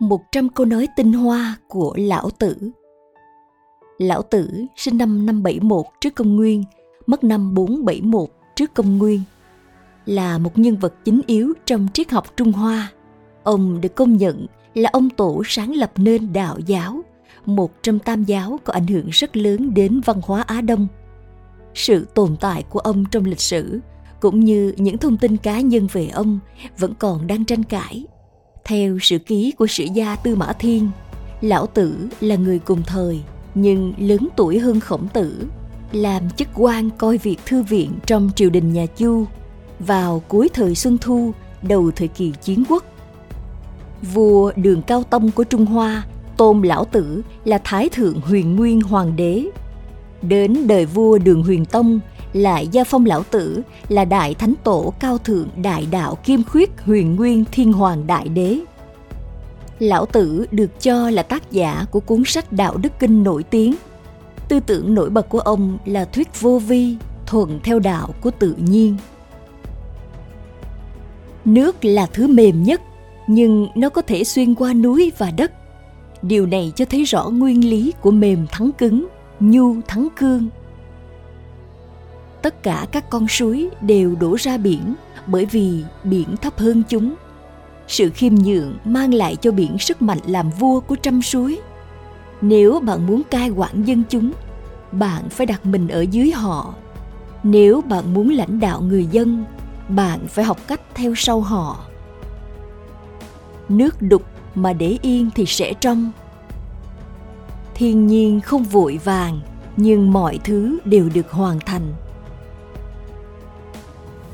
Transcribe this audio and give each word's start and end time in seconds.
100 0.00 0.48
câu 0.48 0.66
nói 0.66 0.88
tinh 0.96 1.12
hoa 1.12 1.56
của 1.68 1.94
Lão 1.96 2.30
Tử 2.30 2.70
Lão 3.98 4.22
Tử 4.22 4.50
sinh 4.76 4.98
năm 4.98 5.26
571 5.26 5.86
trước 6.00 6.14
công 6.14 6.36
nguyên, 6.36 6.64
mất 7.06 7.24
năm 7.24 7.54
471 7.54 8.28
trước 8.56 8.74
công 8.74 8.98
nguyên. 8.98 9.22
Là 10.06 10.38
một 10.38 10.58
nhân 10.58 10.76
vật 10.76 10.94
chính 11.04 11.20
yếu 11.26 11.52
trong 11.66 11.88
triết 11.94 12.10
học 12.10 12.36
Trung 12.36 12.52
Hoa. 12.52 12.92
Ông 13.42 13.80
được 13.80 13.94
công 13.94 14.16
nhận 14.16 14.46
là 14.74 14.90
ông 14.92 15.10
tổ 15.10 15.42
sáng 15.46 15.74
lập 15.74 15.92
nên 15.96 16.32
đạo 16.32 16.58
giáo, 16.66 17.00
một 17.46 17.82
trong 17.82 17.98
tam 17.98 18.24
giáo 18.24 18.60
có 18.64 18.72
ảnh 18.72 18.86
hưởng 18.86 19.08
rất 19.08 19.36
lớn 19.36 19.74
đến 19.74 20.00
văn 20.04 20.20
hóa 20.22 20.42
Á 20.42 20.60
Đông. 20.60 20.86
Sự 21.74 22.06
tồn 22.14 22.36
tại 22.40 22.64
của 22.70 22.78
ông 22.78 23.04
trong 23.10 23.24
lịch 23.24 23.40
sử 23.40 23.80
cũng 24.20 24.40
như 24.40 24.74
những 24.76 24.98
thông 24.98 25.16
tin 25.16 25.36
cá 25.36 25.60
nhân 25.60 25.86
về 25.92 26.08
ông 26.08 26.38
vẫn 26.78 26.94
còn 26.98 27.26
đang 27.26 27.44
tranh 27.44 27.62
cãi 27.62 28.06
theo 28.68 28.98
sử 29.02 29.18
ký 29.18 29.52
của 29.58 29.66
sử 29.66 29.84
gia 29.94 30.16
Tư 30.16 30.36
Mã 30.36 30.52
Thiên, 30.52 30.90
Lão 31.40 31.66
Tử 31.66 32.08
là 32.20 32.36
người 32.36 32.58
cùng 32.58 32.82
thời 32.86 33.20
nhưng 33.54 33.94
lớn 33.98 34.28
tuổi 34.36 34.58
hơn 34.58 34.80
khổng 34.80 35.08
tử, 35.08 35.46
làm 35.92 36.30
chức 36.30 36.48
quan 36.54 36.90
coi 36.98 37.18
việc 37.18 37.36
thư 37.46 37.62
viện 37.62 37.90
trong 38.06 38.30
triều 38.36 38.50
đình 38.50 38.72
nhà 38.72 38.86
Chu 38.86 39.24
vào 39.78 40.22
cuối 40.28 40.48
thời 40.54 40.74
Xuân 40.74 40.98
Thu, 40.98 41.32
đầu 41.62 41.90
thời 41.96 42.08
kỳ 42.08 42.32
chiến 42.42 42.64
quốc. 42.68 42.84
Vua 44.14 44.52
Đường 44.56 44.82
Cao 44.82 45.02
Tông 45.02 45.30
của 45.30 45.44
Trung 45.44 45.66
Hoa 45.66 46.06
tôn 46.36 46.62
Lão 46.62 46.84
Tử 46.84 47.22
là 47.44 47.58
Thái 47.64 47.88
Thượng 47.88 48.20
Huyền 48.20 48.56
Nguyên 48.56 48.80
Hoàng 48.80 49.16
đế. 49.16 49.46
Đến 50.22 50.66
đời 50.66 50.86
vua 50.86 51.18
Đường 51.18 51.42
Huyền 51.42 51.64
Tông 51.64 52.00
lại 52.32 52.68
gia 52.72 52.84
phong 52.84 53.06
lão 53.06 53.22
tử, 53.22 53.62
là 53.88 54.04
đại 54.04 54.34
thánh 54.34 54.54
tổ 54.64 54.92
cao 55.00 55.18
thượng 55.18 55.48
đại 55.62 55.86
đạo 55.90 56.18
kim 56.24 56.44
khuyết 56.44 56.70
huyền 56.80 57.16
nguyên 57.16 57.44
thiên 57.52 57.72
hoàng 57.72 58.06
đại 58.06 58.28
đế. 58.28 58.58
Lão 59.78 60.06
tử 60.06 60.46
được 60.50 60.80
cho 60.80 61.10
là 61.10 61.22
tác 61.22 61.50
giả 61.50 61.86
của 61.90 62.00
cuốn 62.00 62.22
sách 62.26 62.52
đạo 62.52 62.76
đức 62.76 62.92
kinh 62.98 63.22
nổi 63.22 63.42
tiếng. 63.42 63.74
Tư 64.48 64.60
tưởng 64.60 64.94
nổi 64.94 65.10
bật 65.10 65.28
của 65.28 65.40
ông 65.40 65.78
là 65.84 66.04
thuyết 66.04 66.40
vô 66.40 66.58
vi 66.58 66.96
thuận 67.26 67.60
theo 67.62 67.78
đạo 67.78 68.14
của 68.20 68.30
tự 68.30 68.54
nhiên. 68.58 68.96
Nước 71.44 71.84
là 71.84 72.06
thứ 72.06 72.26
mềm 72.26 72.62
nhất, 72.62 72.80
nhưng 73.26 73.68
nó 73.74 73.88
có 73.88 74.02
thể 74.02 74.24
xuyên 74.24 74.54
qua 74.54 74.74
núi 74.74 75.12
và 75.18 75.30
đất. 75.30 75.52
Điều 76.22 76.46
này 76.46 76.72
cho 76.76 76.84
thấy 76.84 77.04
rõ 77.04 77.28
nguyên 77.28 77.70
lý 77.70 77.92
của 78.00 78.10
mềm 78.10 78.46
thắng 78.50 78.72
cứng, 78.72 79.06
nhu 79.40 79.74
thắng 79.86 80.08
cương 80.16 80.48
tất 82.42 82.62
cả 82.62 82.86
các 82.92 83.10
con 83.10 83.28
suối 83.28 83.68
đều 83.80 84.14
đổ 84.20 84.36
ra 84.38 84.56
biển, 84.56 84.94
bởi 85.26 85.46
vì 85.46 85.84
biển 86.04 86.36
thấp 86.36 86.58
hơn 86.58 86.82
chúng. 86.88 87.14
Sự 87.88 88.10
khiêm 88.10 88.34
nhượng 88.34 88.76
mang 88.84 89.14
lại 89.14 89.36
cho 89.36 89.50
biển 89.50 89.78
sức 89.78 90.02
mạnh 90.02 90.18
làm 90.26 90.50
vua 90.50 90.80
của 90.80 90.96
trăm 90.96 91.22
suối. 91.22 91.60
Nếu 92.40 92.80
bạn 92.80 93.06
muốn 93.06 93.22
cai 93.30 93.50
quản 93.50 93.82
dân 93.84 94.02
chúng, 94.08 94.32
bạn 94.92 95.28
phải 95.28 95.46
đặt 95.46 95.66
mình 95.66 95.88
ở 95.88 96.00
dưới 96.00 96.30
họ. 96.30 96.74
Nếu 97.42 97.80
bạn 97.80 98.14
muốn 98.14 98.30
lãnh 98.30 98.60
đạo 98.60 98.80
người 98.80 99.06
dân, 99.06 99.44
bạn 99.88 100.26
phải 100.28 100.44
học 100.44 100.58
cách 100.66 100.80
theo 100.94 101.14
sau 101.16 101.40
họ. 101.40 101.84
Nước 103.68 104.02
đục 104.02 104.22
mà 104.54 104.72
để 104.72 104.98
yên 105.02 105.30
thì 105.34 105.46
sẽ 105.46 105.74
trong. 105.74 106.12
Thiên 107.74 108.06
nhiên 108.06 108.40
không 108.40 108.62
vội 108.64 108.98
vàng, 109.04 109.40
nhưng 109.76 110.12
mọi 110.12 110.38
thứ 110.44 110.78
đều 110.84 111.08
được 111.14 111.30
hoàn 111.30 111.60
thành 111.60 111.92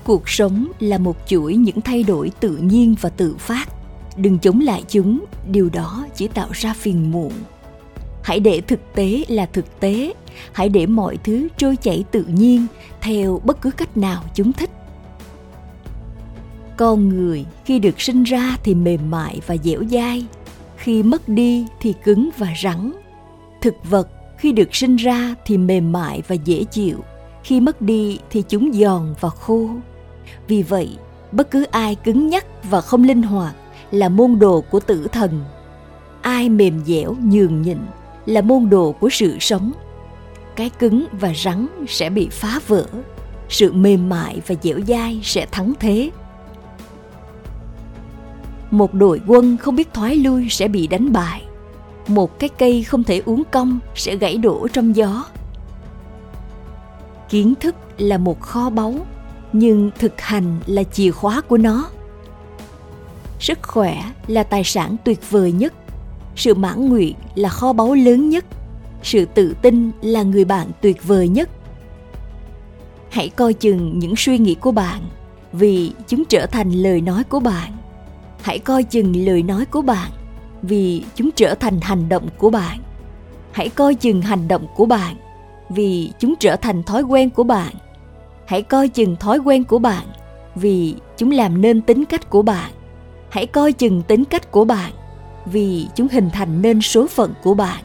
cuộc 0.05 0.29
sống 0.29 0.67
là 0.81 0.99
một 0.99 1.17
chuỗi 1.27 1.57
những 1.57 1.81
thay 1.81 2.03
đổi 2.03 2.31
tự 2.41 2.57
nhiên 2.57 2.95
và 3.01 3.09
tự 3.09 3.37
phát. 3.39 3.69
Đừng 4.17 4.39
chống 4.39 4.61
lại 4.61 4.83
chúng, 4.89 5.25
điều 5.51 5.69
đó 5.73 6.07
chỉ 6.15 6.29
tạo 6.29 6.49
ra 6.53 6.75
phiền 6.75 7.11
muộn. 7.11 7.33
Hãy 8.23 8.41
để 8.41 8.61
thực 8.61 8.81
tế 8.95 9.25
là 9.29 9.47
thực 9.47 9.81
tế. 9.81 10.15
Hãy 10.53 10.69
để 10.69 10.87
mọi 10.87 11.17
thứ 11.25 11.49
trôi 11.57 11.77
chảy 11.77 12.05
tự 12.11 12.25
nhiên 12.25 12.67
theo 13.01 13.41
bất 13.45 13.61
cứ 13.63 13.71
cách 13.71 13.97
nào 13.97 14.25
chúng 14.35 14.53
thích. 14.53 14.71
Con 16.77 17.09
người 17.09 17.45
khi 17.65 17.79
được 17.79 18.01
sinh 18.01 18.23
ra 18.23 18.57
thì 18.65 18.75
mềm 18.75 19.11
mại 19.11 19.41
và 19.47 19.57
dẻo 19.65 19.83
dai. 19.91 20.27
Khi 20.77 21.03
mất 21.03 21.29
đi 21.29 21.67
thì 21.81 21.95
cứng 22.05 22.31
và 22.39 22.55
rắn. 22.63 22.93
Thực 23.61 23.75
vật 23.85 24.09
khi 24.39 24.53
được 24.53 24.75
sinh 24.75 24.97
ra 24.97 25.35
thì 25.47 25.59
mềm 25.59 25.93
mại 25.93 26.23
và 26.29 26.35
dễ 26.35 26.65
chịu. 26.65 26.99
Khi 27.43 27.61
mất 27.61 27.83
đi 27.83 28.19
thì 28.31 28.43
chúng 28.49 28.73
giòn 28.73 29.15
và 29.21 29.29
khô 29.29 29.69
vì 30.49 30.63
vậy, 30.63 30.97
bất 31.33 31.51
cứ 31.51 31.65
ai 31.65 31.95
cứng 31.95 32.29
nhắc 32.29 32.47
và 32.71 32.81
không 32.81 33.05
linh 33.05 33.23
hoạt 33.23 33.55
là 33.91 34.09
môn 34.09 34.39
đồ 34.39 34.61
của 34.61 34.81
tử 34.81 35.07
thần. 35.13 35.45
Ai 36.23 36.49
mềm 36.49 36.85
dẻo 36.85 37.17
nhường 37.23 37.63
nhịn 37.63 37.79
là 38.27 38.41
môn 38.41 38.71
đồ 38.71 38.93
của 38.93 39.09
sự 39.11 39.37
sống. 39.41 39.73
Cái 40.57 40.71
cứng 40.71 41.07
và 41.13 41.33
rắn 41.45 41.67
sẽ 41.89 42.11
bị 42.11 42.29
phá 42.29 42.61
vỡ, 42.67 42.87
sự 43.49 43.73
mềm 43.73 44.09
mại 44.09 44.41
và 44.47 44.55
dẻo 44.63 44.81
dai 44.89 45.21
sẽ 45.23 45.47
thắng 45.47 45.73
thế. 45.81 46.11
Một 48.71 48.95
đội 48.95 49.21
quân 49.27 49.57
không 49.57 49.77
biết 49.77 49.95
thoái 49.95 50.17
lui 50.17 50.49
sẽ 50.51 50.69
bị 50.69 50.87
đánh 50.87 51.13
bại. 51.13 51.43
Một 52.09 52.39
cái 52.39 52.49
cây 52.59 52.83
không 52.83 53.05
thể 53.05 53.23
uống 53.25 53.43
cong 53.51 53.79
sẽ 53.95 54.17
gãy 54.17 54.37
đổ 54.37 54.69
trong 54.73 54.97
gió. 54.97 55.25
Kiến 57.29 57.55
thức 57.61 57.75
là 57.99 58.19
một 58.19 58.41
kho 58.41 58.71
báu 58.71 58.95
nhưng 59.55 59.91
thực 59.99 60.21
hành 60.21 60.61
là 60.67 60.83
chìa 60.83 61.11
khóa 61.11 61.41
của 61.41 61.57
nó. 61.57 61.91
Sức 63.41 63.59
khỏe 63.63 64.05
là 64.27 64.43
tài 64.43 64.65
sản 64.65 64.97
tuyệt 65.05 65.31
vời 65.31 65.53
nhất. 65.53 65.75
Sự 66.37 66.55
mãn 66.55 66.89
nguyện 66.89 67.15
là 67.35 67.49
kho 67.49 67.73
báu 67.73 67.95
lớn 67.95 68.29
nhất. 68.29 68.45
Sự 69.03 69.25
tự 69.25 69.55
tin 69.63 69.91
là 70.03 70.23
người 70.23 70.45
bạn 70.45 70.71
tuyệt 70.81 71.05
vời 71.05 71.29
nhất. 71.29 71.49
Hãy 73.11 73.29
coi 73.29 73.53
chừng 73.53 73.99
những 73.99 74.17
suy 74.17 74.39
nghĩ 74.39 74.55
của 74.55 74.73
bạn 74.73 75.01
vì 75.53 75.93
chúng 76.09 76.25
trở 76.25 76.47
thành 76.47 76.71
lời 76.71 77.01
nói 77.01 77.25
của 77.25 77.41
bạn. 77.41 77.73
Hãy 78.43 78.59
coi 78.59 78.83
chừng 78.83 79.27
lời 79.27 79.43
nói 79.43 79.65
của 79.67 79.83
bạn 79.83 80.11
vì 80.63 81.03
chúng 81.15 81.31
trở 81.37 81.55
thành 81.55 81.81
hành 81.81 82.09
động 82.09 82.29
của 82.39 82.51
bạn. 82.51 82.79
Hãy 83.53 83.69
coi 83.69 83.95
chừng 83.95 84.23
hành 84.23 84.49
động 84.49 84.67
của 84.77 84.87
bạn 84.87 85.17
vì 85.69 86.13
chúng 86.19 86.35
trở 86.41 86.57
thành 86.57 86.83
thói 86.83 87.03
quen 87.03 87.31
của 87.31 87.45
bạn 87.45 87.75
hãy 88.47 88.63
coi 88.63 88.89
chừng 88.89 89.17
thói 89.17 89.39
quen 89.39 89.65
của 89.65 89.79
bạn 89.79 90.07
vì 90.55 90.95
chúng 91.17 91.31
làm 91.31 91.61
nên 91.61 91.83
tính 91.83 92.05
cách 92.05 92.31
của 92.31 92.43
bạn. 92.43 92.71
Hãy 93.29 93.47
coi 93.47 93.73
chừng 93.73 94.03
tính 94.03 94.25
cách 94.25 94.51
của 94.51 94.65
bạn 94.65 94.93
vì 95.47 95.87
chúng 95.95 96.09
hình 96.09 96.31
thành 96.33 96.63
nên 96.63 96.81
số 96.81 97.07
phận 97.07 97.35
của 97.43 97.55
bạn. 97.55 97.85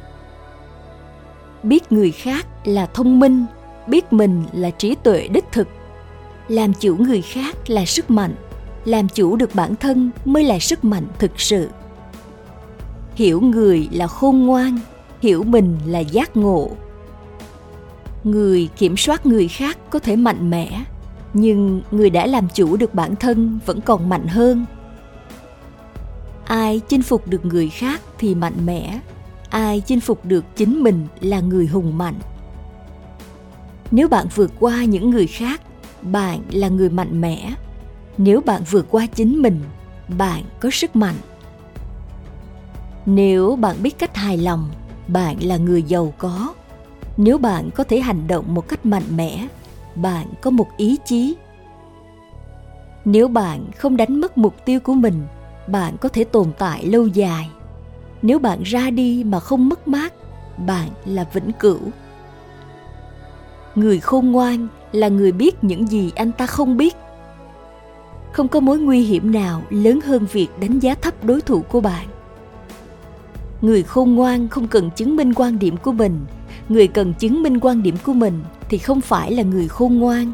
Biết 1.63 1.91
người 1.91 2.11
khác 2.11 2.47
là 2.63 2.85
thông 2.85 3.19
minh, 3.19 3.45
biết 3.87 4.13
mình 4.13 4.45
là 4.53 4.69
trí 4.69 4.95
tuệ 4.95 5.27
đích 5.27 5.45
thực. 5.51 5.67
Làm 6.47 6.73
chủ 6.73 6.95
người 6.95 7.21
khác 7.21 7.69
là 7.69 7.85
sức 7.85 8.11
mạnh, 8.11 8.35
làm 8.85 9.07
chủ 9.09 9.35
được 9.35 9.55
bản 9.55 9.75
thân 9.75 10.11
mới 10.25 10.43
là 10.43 10.59
sức 10.59 10.83
mạnh 10.83 11.07
thực 11.19 11.39
sự. 11.39 11.69
Hiểu 13.15 13.41
người 13.41 13.89
là 13.91 14.07
khôn 14.07 14.45
ngoan, 14.45 14.79
hiểu 15.21 15.43
mình 15.43 15.77
là 15.85 15.99
giác 15.99 16.37
ngộ 16.37 16.71
người 18.23 18.69
kiểm 18.77 18.97
soát 18.97 19.25
người 19.25 19.47
khác 19.47 19.77
có 19.89 19.99
thể 19.99 20.15
mạnh 20.15 20.49
mẽ, 20.49 20.83
nhưng 21.33 21.81
người 21.91 22.09
đã 22.09 22.25
làm 22.25 22.47
chủ 22.53 22.77
được 22.77 22.93
bản 22.93 23.15
thân 23.15 23.59
vẫn 23.65 23.81
còn 23.81 24.09
mạnh 24.09 24.27
hơn. 24.27 24.65
Ai 26.45 26.81
chinh 26.87 27.01
phục 27.01 27.27
được 27.27 27.45
người 27.45 27.69
khác 27.69 28.01
thì 28.17 28.35
mạnh 28.35 28.65
mẽ, 28.65 28.99
ai 29.49 29.81
chinh 29.81 29.99
phục 29.99 30.25
được 30.25 30.45
chính 30.55 30.83
mình 30.83 31.07
là 31.21 31.39
người 31.39 31.67
hùng 31.67 31.97
mạnh. 31.97 32.19
Nếu 33.91 34.07
bạn 34.07 34.27
vượt 34.35 34.51
qua 34.59 34.83
những 34.83 35.09
người 35.09 35.27
khác, 35.27 35.61
bạn 36.01 36.41
là 36.51 36.67
người 36.67 36.89
mạnh 36.89 37.21
mẽ. 37.21 37.53
Nếu 38.17 38.41
bạn 38.41 38.61
vượt 38.69 38.85
qua 38.89 39.05
chính 39.05 39.41
mình, 39.41 39.59
bạn 40.17 40.43
có 40.59 40.69
sức 40.69 40.95
mạnh. 40.95 41.15
Nếu 43.05 43.55
bạn 43.55 43.75
biết 43.83 43.99
cách 43.99 44.15
hài 44.15 44.37
lòng, 44.37 44.69
bạn 45.07 45.43
là 45.43 45.57
người 45.57 45.83
giàu 45.83 46.13
có 46.17 46.53
nếu 47.21 47.37
bạn 47.37 47.69
có 47.75 47.83
thể 47.83 47.99
hành 47.99 48.27
động 48.27 48.45
một 48.53 48.67
cách 48.67 48.85
mạnh 48.85 49.03
mẽ, 49.15 49.47
bạn 49.95 50.27
có 50.41 50.51
một 50.51 50.67
ý 50.77 50.97
chí. 51.05 51.35
Nếu 53.05 53.27
bạn 53.27 53.65
không 53.77 53.97
đánh 53.97 54.21
mất 54.21 54.37
mục 54.37 54.55
tiêu 54.65 54.79
của 54.79 54.93
mình, 54.93 55.27
bạn 55.67 55.97
có 56.01 56.09
thể 56.09 56.23
tồn 56.23 56.51
tại 56.57 56.85
lâu 56.85 57.07
dài. 57.07 57.49
Nếu 58.21 58.39
bạn 58.39 58.63
ra 58.63 58.89
đi 58.89 59.23
mà 59.23 59.39
không 59.39 59.69
mất 59.69 59.87
mát, 59.87 60.13
bạn 60.57 60.89
là 61.05 61.25
vĩnh 61.33 61.51
cửu. 61.59 61.79
Người 63.75 63.99
khôn 63.99 64.31
ngoan 64.31 64.67
là 64.91 65.07
người 65.07 65.31
biết 65.31 65.63
những 65.63 65.87
gì 65.87 66.11
anh 66.15 66.31
ta 66.31 66.45
không 66.45 66.77
biết. 66.77 66.95
Không 68.31 68.47
có 68.47 68.59
mối 68.59 68.79
nguy 68.79 69.03
hiểm 69.03 69.31
nào 69.31 69.61
lớn 69.69 69.99
hơn 70.01 70.25
việc 70.31 70.47
đánh 70.59 70.79
giá 70.79 70.95
thấp 70.95 71.23
đối 71.23 71.41
thủ 71.41 71.61
của 71.61 71.81
bạn. 71.81 72.07
Người 73.61 73.83
khôn 73.83 74.15
ngoan 74.15 74.47
không 74.47 74.67
cần 74.67 74.89
chứng 74.95 75.15
minh 75.15 75.33
quan 75.33 75.59
điểm 75.59 75.77
của 75.77 75.91
mình 75.91 76.25
người 76.69 76.87
cần 76.87 77.13
chứng 77.13 77.43
minh 77.43 77.59
quan 77.59 77.83
điểm 77.83 77.95
của 78.03 78.13
mình 78.13 78.43
thì 78.69 78.77
không 78.77 79.01
phải 79.01 79.31
là 79.31 79.43
người 79.43 79.67
khôn 79.67 79.99
ngoan. 79.99 80.31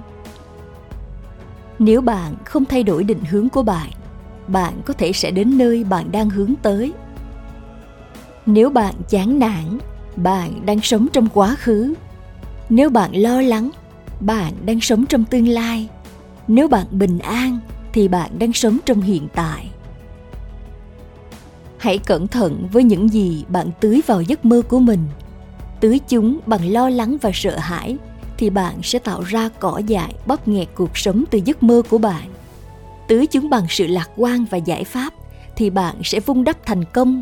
Nếu 1.79 2.01
bạn 2.01 2.35
không 2.45 2.65
thay 2.65 2.83
đổi 2.83 3.03
định 3.03 3.23
hướng 3.29 3.49
của 3.49 3.63
bạn 3.63 3.89
bạn 4.47 4.81
có 4.85 4.93
thể 4.93 5.13
sẽ 5.13 5.31
đến 5.31 5.57
nơi 5.57 5.83
bạn 5.83 6.11
đang 6.11 6.29
hướng 6.29 6.53
tới. 6.61 6.93
Nếu 8.45 8.69
bạn 8.69 8.95
chán 9.09 9.39
nản, 9.39 9.77
bạn 10.15 10.65
đang 10.65 10.81
sống 10.81 11.07
trong 11.13 11.27
quá 11.33 11.55
khứ. 11.59 11.93
Nếu 12.69 12.89
bạn 12.89 13.15
lo 13.15 13.41
lắng, 13.41 13.69
bạn 14.19 14.53
đang 14.65 14.81
sống 14.81 15.05
trong 15.05 15.25
tương 15.25 15.47
lai. 15.47 15.89
Nếu 16.47 16.67
bạn 16.67 16.87
bình 16.91 17.19
an, 17.19 17.59
thì 17.93 18.07
bạn 18.07 18.39
đang 18.39 18.53
sống 18.53 18.77
trong 18.85 19.01
hiện 19.01 19.27
tại. 19.35 19.69
Hãy 21.77 21.97
cẩn 21.97 22.27
thận 22.27 22.67
với 22.71 22.83
những 22.83 23.09
gì 23.09 23.45
bạn 23.47 23.69
tưới 23.79 24.01
vào 24.07 24.21
giấc 24.21 24.45
mơ 24.45 24.61
của 24.67 24.79
mình 24.79 24.99
tưới 25.79 25.99
chúng 26.07 26.39
bằng 26.45 26.71
lo 26.71 26.89
lắng 26.89 27.17
và 27.21 27.31
sợ 27.33 27.57
hãi, 27.57 27.97
thì 28.37 28.49
bạn 28.49 28.75
sẽ 28.83 28.99
tạo 28.99 29.21
ra 29.21 29.49
cỏ 29.59 29.81
dại 29.87 30.13
bóp 30.25 30.47
nghẹt 30.47 30.67
cuộc 30.75 30.97
sống 30.97 31.23
từ 31.31 31.39
giấc 31.45 31.63
mơ 31.63 31.81
của 31.89 31.97
bạn. 31.97 32.29
Tưới 33.07 33.27
chúng 33.27 33.49
bằng 33.49 33.65
sự 33.69 33.87
lạc 33.87 34.09
quan 34.15 34.45
và 34.49 34.57
giải 34.57 34.83
pháp, 34.83 35.13
thì 35.55 35.69
bạn 35.69 35.95
sẽ 36.03 36.19
vung 36.19 36.43
đắp 36.43 36.65
thành 36.65 36.83
công. 36.85 37.21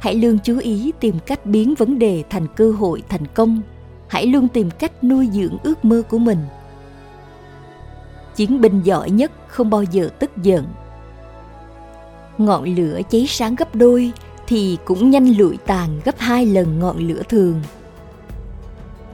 Hãy 0.00 0.14
luôn 0.14 0.38
chú 0.44 0.58
ý 0.58 0.92
tìm 1.00 1.18
cách 1.26 1.46
biến 1.46 1.74
vấn 1.74 1.98
đề 1.98 2.22
thành 2.30 2.46
cơ 2.56 2.70
hội 2.70 3.02
thành 3.08 3.26
công. 3.26 3.60
Hãy 4.08 4.26
luôn 4.26 4.48
tìm 4.48 4.70
cách 4.70 5.04
nuôi 5.04 5.28
dưỡng 5.32 5.56
ước 5.62 5.84
mơ 5.84 6.02
của 6.08 6.18
mình. 6.18 6.38
Chiến 8.36 8.60
binh 8.60 8.82
giỏi 8.82 9.10
nhất 9.10 9.32
không 9.48 9.70
bao 9.70 9.82
giờ 9.82 10.08
tức 10.18 10.30
giận. 10.42 10.66
Ngọn 12.38 12.64
lửa 12.64 13.00
cháy 13.10 13.26
sáng 13.28 13.54
gấp 13.54 13.74
đôi 13.74 14.12
thì 14.46 14.78
cũng 14.84 15.10
nhanh 15.10 15.36
lụi 15.36 15.56
tàn 15.56 16.00
gấp 16.04 16.18
hai 16.18 16.46
lần 16.46 16.78
ngọn 16.78 16.98
lửa 16.98 17.22
thường. 17.28 17.62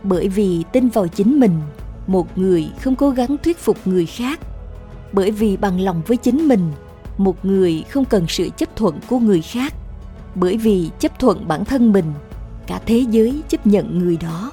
Bởi 0.03 0.29
vì 0.29 0.65
tin 0.73 0.89
vào 0.89 1.09
chính 1.09 1.41
mình, 1.41 1.61
một 2.07 2.39
người 2.39 2.69
không 2.81 2.97
cố 2.97 3.11
gắng 3.11 3.37
thuyết 3.43 3.59
phục 3.59 3.77
người 3.85 4.07
khác. 4.07 4.41
Bởi 5.13 5.31
vì 5.31 5.57
bằng 5.57 5.81
lòng 5.81 6.03
với 6.07 6.17
chính 6.17 6.49
mình, 6.49 6.73
một 7.19 7.45
người 7.45 7.85
không 7.89 8.05
cần 8.05 8.25
sự 8.29 8.49
chấp 8.57 8.77
thuận 8.77 8.95
của 9.09 9.19
người 9.19 9.41
khác. 9.43 9.75
Bởi 10.35 10.57
vì 10.57 10.91
chấp 10.99 11.19
thuận 11.19 11.49
bản 11.49 11.65
thân 11.65 11.93
mình, 11.93 12.13
cả 12.67 12.81
thế 12.87 13.05
giới 13.11 13.43
chấp 13.49 13.67
nhận 13.67 13.99
người 13.99 14.17
đó. 14.17 14.53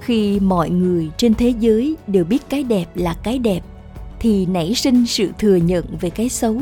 Khi 0.00 0.40
mọi 0.40 0.70
người 0.70 1.10
trên 1.16 1.34
thế 1.34 1.48
giới 1.48 1.96
đều 2.06 2.24
biết 2.24 2.42
cái 2.48 2.62
đẹp 2.62 2.86
là 2.94 3.16
cái 3.22 3.38
đẹp, 3.38 3.60
thì 4.18 4.46
nảy 4.46 4.74
sinh 4.74 5.06
sự 5.06 5.30
thừa 5.38 5.56
nhận 5.56 5.84
về 6.00 6.10
cái 6.10 6.28
xấu 6.28 6.56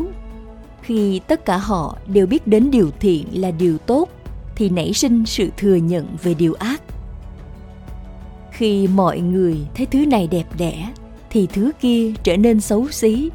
khi 0.84 1.20
tất 1.26 1.44
cả 1.44 1.56
họ 1.56 1.98
đều 2.06 2.26
biết 2.26 2.46
đến 2.46 2.70
điều 2.70 2.90
thiện 3.00 3.26
là 3.32 3.50
điều 3.50 3.78
tốt, 3.78 4.08
thì 4.56 4.68
nảy 4.68 4.92
sinh 4.92 5.26
sự 5.26 5.50
thừa 5.56 5.74
nhận 5.74 6.06
về 6.22 6.34
điều 6.34 6.54
ác. 6.54 6.82
Khi 8.50 8.88
mọi 8.88 9.20
người 9.20 9.56
thấy 9.74 9.86
thứ 9.86 10.06
này 10.06 10.26
đẹp 10.26 10.46
đẽ, 10.58 10.88
thì 11.30 11.46
thứ 11.46 11.72
kia 11.80 12.12
trở 12.22 12.36
nên 12.36 12.60
xấu 12.60 12.88
xí. 12.88 13.30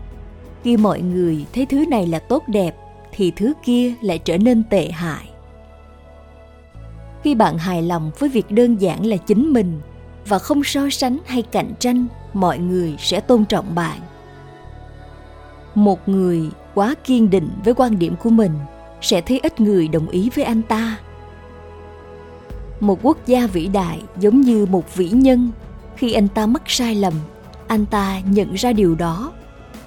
Khi 0.64 0.78
mọi 0.78 1.02
người 1.02 1.46
thấy 1.54 1.66
thứ 1.66 1.86
này 1.86 2.08
là 2.08 2.20
tốt 2.20 2.44
đẹp, 2.48 2.76
thì 3.12 3.32
thứ 3.36 3.54
kia 3.64 3.94
lại 4.02 4.20
trở 4.20 4.38
nên 4.38 4.64
tệ 4.70 4.92
hại. 4.92 5.30
Khi 7.24 7.36
bạn 7.36 7.58
hài 7.58 7.82
lòng 7.82 8.12
với 8.20 8.30
việc 8.30 8.52
đơn 8.52 8.82
giản 8.82 9.06
là 9.06 9.18
chính 9.18 9.54
mình 9.54 9.82
và 10.28 10.40
không 10.40 10.64
so 10.64 10.90
sánh 10.90 11.18
hay 11.26 11.42
cạnh 11.42 11.74
tranh, 11.80 12.08
mọi 12.34 12.60
người 12.60 12.96
sẽ 13.00 13.20
tôn 13.20 13.46
trọng 13.46 13.76
bạn. 13.76 14.00
Một 15.76 16.10
người 16.10 16.50
quá 16.80 16.96
kiên 17.04 17.30
định 17.30 17.50
với 17.66 17.74
quan 17.74 18.00
điểm 18.00 18.16
của 18.16 18.30
mình, 18.30 18.52
sẽ 19.02 19.22
thấy 19.22 19.40
ít 19.44 19.60
người 19.60 19.88
đồng 19.88 20.10
ý 20.10 20.30
với 20.36 20.44
anh 20.44 20.62
ta. 20.62 20.98
Một 22.80 23.00
quốc 23.04 23.18
gia 23.26 23.48
vĩ 23.48 23.68
đại 23.68 24.02
giống 24.20 24.42
như 24.42 24.66
một 24.66 24.96
vĩ 24.96 25.10
nhân, 25.10 25.52
khi 25.96 26.14
anh 26.14 26.28
ta 26.28 26.46
mắc 26.46 26.62
sai 26.68 26.96
lầm, 26.96 27.14
anh 27.68 27.86
ta 27.86 28.20
nhận 28.20 28.54
ra 28.54 28.74
điều 28.74 28.96
đó. 28.96 29.32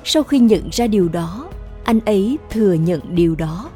Sau 0.04 0.22
khi 0.22 0.38
nhận 0.38 0.68
ra 0.72 0.86
điều 0.86 1.08
đó, 1.08 1.48
anh 1.84 2.00
ấy 2.00 2.38
thừa 2.50 2.72
nhận 2.72 3.00
điều 3.14 3.34
đó. 3.34 3.70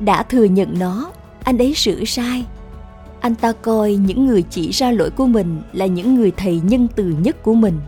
Đã 0.00 0.22
thừa 0.22 0.44
nhận 0.44 0.78
nó, 0.78 1.10
anh 1.44 1.58
ấy 1.58 1.74
sửa 1.74 2.04
sai. 2.04 2.44
Anh 3.20 3.34
ta 3.34 3.52
coi 3.52 3.94
những 3.94 4.26
người 4.26 4.42
chỉ 4.42 4.70
ra 4.70 4.90
lỗi 4.90 5.10
của 5.10 5.26
mình 5.26 5.62
là 5.72 5.86
những 5.86 6.14
người 6.14 6.32
thầy 6.36 6.60
nhân 6.64 6.88
từ 6.96 7.04
nhất 7.04 7.42
của 7.42 7.54
mình. 7.54 7.80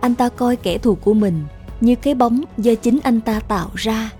Anh 0.00 0.14
ta 0.14 0.28
coi 0.28 0.56
kẻ 0.56 0.78
thù 0.78 0.94
của 0.94 1.14
mình 1.14 1.44
như 1.82 1.94
cái 1.94 2.14
bóng 2.14 2.44
do 2.58 2.74
chính 2.74 2.98
anh 3.02 3.20
ta 3.20 3.40
tạo 3.40 3.68
ra. 3.74 4.10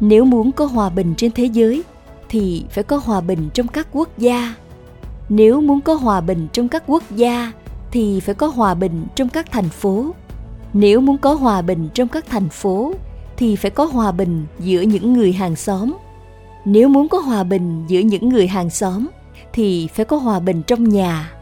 Nếu 0.00 0.24
muốn 0.24 0.52
có 0.52 0.66
hòa 0.66 0.88
bình 0.88 1.14
trên 1.16 1.32
thế 1.32 1.44
giới, 1.44 1.82
thì 2.28 2.64
phải 2.70 2.84
có 2.84 2.96
hòa 3.04 3.20
bình 3.20 3.48
trong 3.54 3.68
các 3.68 3.88
quốc 3.92 4.18
gia. 4.18 4.54
Nếu 5.28 5.60
muốn 5.60 5.80
có 5.80 5.94
hòa 5.94 6.20
bình 6.20 6.48
trong 6.52 6.68
các 6.68 6.82
quốc 6.86 7.02
gia, 7.10 7.52
thì 7.90 8.20
phải 8.20 8.34
có 8.34 8.46
hòa 8.46 8.74
bình 8.74 9.06
trong 9.14 9.28
các 9.28 9.50
thành 9.50 9.68
phố. 9.68 10.14
Nếu 10.72 11.00
muốn 11.00 11.18
có 11.18 11.34
hòa 11.34 11.62
bình 11.62 11.88
trong 11.94 12.08
các 12.08 12.26
thành 12.28 12.48
phố, 12.48 12.94
thì 13.36 13.56
phải 13.56 13.70
có 13.70 13.84
hòa 13.84 14.12
bình 14.12 14.46
giữa 14.58 14.80
những 14.80 15.12
người 15.12 15.32
hàng 15.32 15.56
xóm. 15.56 15.96
Nếu 16.64 16.88
muốn 16.88 17.08
có 17.08 17.18
hòa 17.18 17.44
bình 17.44 17.84
giữa 17.88 18.00
những 18.00 18.28
người 18.28 18.46
hàng 18.46 18.70
xóm, 18.70 19.06
thì 19.52 19.88
phải 19.94 20.04
có 20.04 20.16
hòa 20.16 20.40
bình 20.40 20.62
trong 20.66 20.88
nhà. 20.88 21.32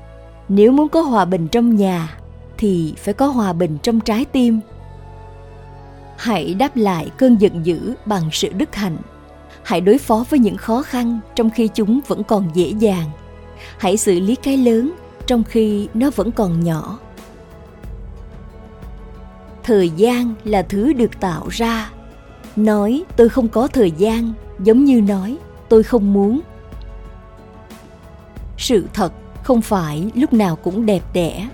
Nếu 0.48 0.72
muốn 0.72 0.88
có 0.88 1.02
hòa 1.02 1.24
bình 1.24 1.48
trong 1.48 1.76
nhà 1.76 2.19
thì 2.60 2.94
phải 2.96 3.14
có 3.14 3.26
hòa 3.26 3.52
bình 3.52 3.78
trong 3.82 4.00
trái 4.00 4.24
tim. 4.24 4.60
Hãy 6.16 6.54
đáp 6.54 6.76
lại 6.76 7.10
cơn 7.16 7.36
giận 7.40 7.66
dữ 7.66 7.94
bằng 8.06 8.28
sự 8.32 8.52
đức 8.52 8.74
hạnh. 8.74 8.96
Hãy 9.62 9.80
đối 9.80 9.98
phó 9.98 10.24
với 10.30 10.38
những 10.38 10.56
khó 10.56 10.82
khăn 10.82 11.20
trong 11.36 11.50
khi 11.50 11.68
chúng 11.68 12.00
vẫn 12.06 12.24
còn 12.24 12.50
dễ 12.54 12.72
dàng. 12.78 13.10
Hãy 13.78 13.96
xử 13.96 14.20
lý 14.20 14.34
cái 14.34 14.56
lớn 14.56 14.92
trong 15.26 15.44
khi 15.44 15.88
nó 15.94 16.10
vẫn 16.10 16.32
còn 16.32 16.64
nhỏ. 16.64 16.98
Thời 19.62 19.90
gian 19.90 20.34
là 20.44 20.62
thứ 20.62 20.92
được 20.92 21.20
tạo 21.20 21.48
ra. 21.50 21.90
Nói, 22.56 23.04
tôi 23.16 23.28
không 23.28 23.48
có 23.48 23.66
thời 23.66 23.90
gian, 23.90 24.32
giống 24.58 24.84
như 24.84 25.00
nói, 25.00 25.36
tôi 25.68 25.82
không 25.82 26.12
muốn. 26.12 26.40
Sự 28.58 28.86
thật 28.94 29.12
không 29.42 29.62
phải 29.62 30.10
lúc 30.14 30.32
nào 30.32 30.56
cũng 30.56 30.86
đẹp 30.86 31.02
đẽ 31.12 31.48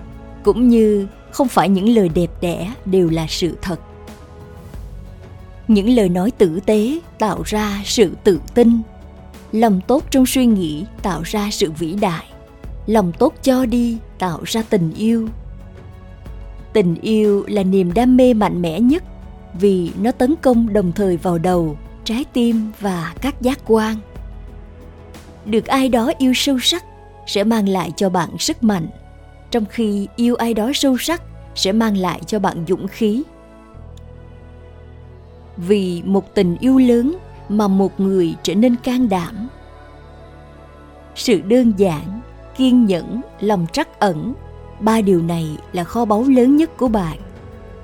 cũng 0.47 0.69
như 0.69 1.07
không 1.31 1.47
phải 1.47 1.69
những 1.69 1.89
lời 1.89 2.09
đẹp 2.09 2.31
đẽ 2.41 2.73
đều 2.85 3.09
là 3.09 3.25
sự 3.29 3.57
thật. 3.61 3.79
Những 5.67 5.89
lời 5.89 6.09
nói 6.09 6.31
tử 6.31 6.59
tế 6.65 6.99
tạo 7.19 7.41
ra 7.45 7.81
sự 7.85 8.11
tự 8.23 8.39
tin. 8.53 8.81
Lòng 9.51 9.81
tốt 9.87 10.03
trong 10.09 10.25
suy 10.25 10.45
nghĩ 10.45 10.85
tạo 11.01 11.21
ra 11.25 11.49
sự 11.51 11.71
vĩ 11.71 11.93
đại. 11.93 12.25
Lòng 12.85 13.11
tốt 13.19 13.33
cho 13.41 13.65
đi 13.65 13.97
tạo 14.19 14.39
ra 14.45 14.63
tình 14.69 14.93
yêu. 14.93 15.29
Tình 16.73 16.95
yêu 17.01 17.45
là 17.47 17.63
niềm 17.63 17.93
đam 17.93 18.17
mê 18.17 18.33
mạnh 18.33 18.61
mẽ 18.61 18.79
nhất 18.79 19.03
vì 19.59 19.91
nó 20.01 20.11
tấn 20.11 20.35
công 20.41 20.73
đồng 20.73 20.91
thời 20.91 21.17
vào 21.17 21.37
đầu, 21.37 21.77
trái 22.03 22.25
tim 22.33 22.71
và 22.79 23.13
các 23.21 23.41
giác 23.41 23.59
quan. 23.65 23.95
Được 25.45 25.65
ai 25.65 25.89
đó 25.89 26.11
yêu 26.17 26.33
sâu 26.35 26.59
sắc 26.61 26.83
sẽ 27.25 27.43
mang 27.43 27.69
lại 27.69 27.91
cho 27.95 28.09
bạn 28.09 28.29
sức 28.39 28.63
mạnh 28.63 28.87
trong 29.51 29.65
khi 29.65 30.07
yêu 30.15 30.35
ai 30.35 30.53
đó 30.53 30.71
sâu 30.73 30.97
sắc 30.97 31.21
sẽ 31.55 31.71
mang 31.71 31.97
lại 31.97 32.21
cho 32.25 32.39
bạn 32.39 32.65
dũng 32.67 32.87
khí. 32.87 33.23
Vì 35.57 36.01
một 36.05 36.35
tình 36.35 36.57
yêu 36.59 36.77
lớn 36.77 37.17
mà 37.49 37.67
một 37.67 37.99
người 37.99 38.35
trở 38.43 38.55
nên 38.55 38.75
can 38.75 39.09
đảm. 39.09 39.47
Sự 41.15 41.41
đơn 41.41 41.73
giản, 41.77 42.21
kiên 42.57 42.85
nhẫn, 42.85 43.21
lòng 43.39 43.67
trắc 43.73 43.99
ẩn, 43.99 44.33
ba 44.79 45.01
điều 45.01 45.21
này 45.21 45.57
là 45.73 45.83
kho 45.83 46.05
báu 46.05 46.23
lớn 46.23 46.57
nhất 46.57 46.77
của 46.77 46.87
bạn. 46.87 47.17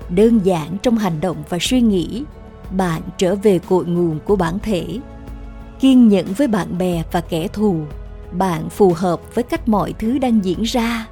Đơn 0.09 0.39
giản 0.43 0.77
trong 0.83 0.97
hành 0.97 1.21
động 1.21 1.37
và 1.49 1.57
suy 1.61 1.81
nghĩ, 1.81 2.23
bạn 2.77 3.01
trở 3.17 3.35
về 3.35 3.59
cội 3.59 3.85
nguồn 3.85 4.19
của 4.19 4.35
bản 4.35 4.59
thể. 4.59 4.99
Kiên 5.79 6.07
nhẫn 6.07 6.25
với 6.37 6.47
bạn 6.47 6.77
bè 6.77 7.03
và 7.11 7.21
kẻ 7.21 7.47
thù, 7.47 7.75
bạn 8.31 8.69
phù 8.69 8.93
hợp 8.95 9.35
với 9.35 9.43
cách 9.43 9.67
mọi 9.67 9.93
thứ 9.99 10.17
đang 10.17 10.45
diễn 10.45 10.63
ra 10.63 11.07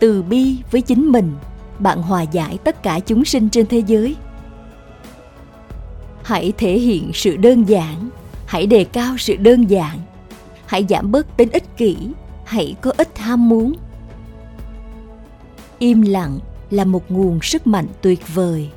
từ 0.00 0.22
bi 0.22 0.56
với 0.70 0.80
chính 0.80 1.12
mình. 1.12 1.32
Bạn 1.78 2.02
hòa 2.02 2.22
giải 2.22 2.58
tất 2.64 2.82
cả 2.82 3.00
chúng 3.00 3.24
sinh 3.24 3.48
trên 3.48 3.66
thế 3.66 3.78
giới. 3.78 4.16
Hãy 6.22 6.52
thể 6.58 6.78
hiện 6.78 7.10
sự 7.14 7.36
đơn 7.36 7.64
giản. 7.68 8.10
Hãy 8.46 8.66
đề 8.66 8.84
cao 8.84 9.18
sự 9.18 9.36
đơn 9.36 9.70
giản. 9.70 9.98
Hãy 10.66 10.86
giảm 10.88 11.12
bớt 11.12 11.36
tính 11.36 11.50
ích 11.50 11.76
kỷ. 11.76 11.96
Hãy 12.44 12.76
có 12.80 12.92
ít 12.96 13.18
ham 13.18 13.48
muốn. 13.48 13.72
Im 15.78 16.02
lặng 16.02 16.38
là 16.70 16.84
một 16.84 17.10
nguồn 17.10 17.42
sức 17.42 17.66
mạnh 17.66 17.86
tuyệt 18.02 18.34
vời. 18.34 18.70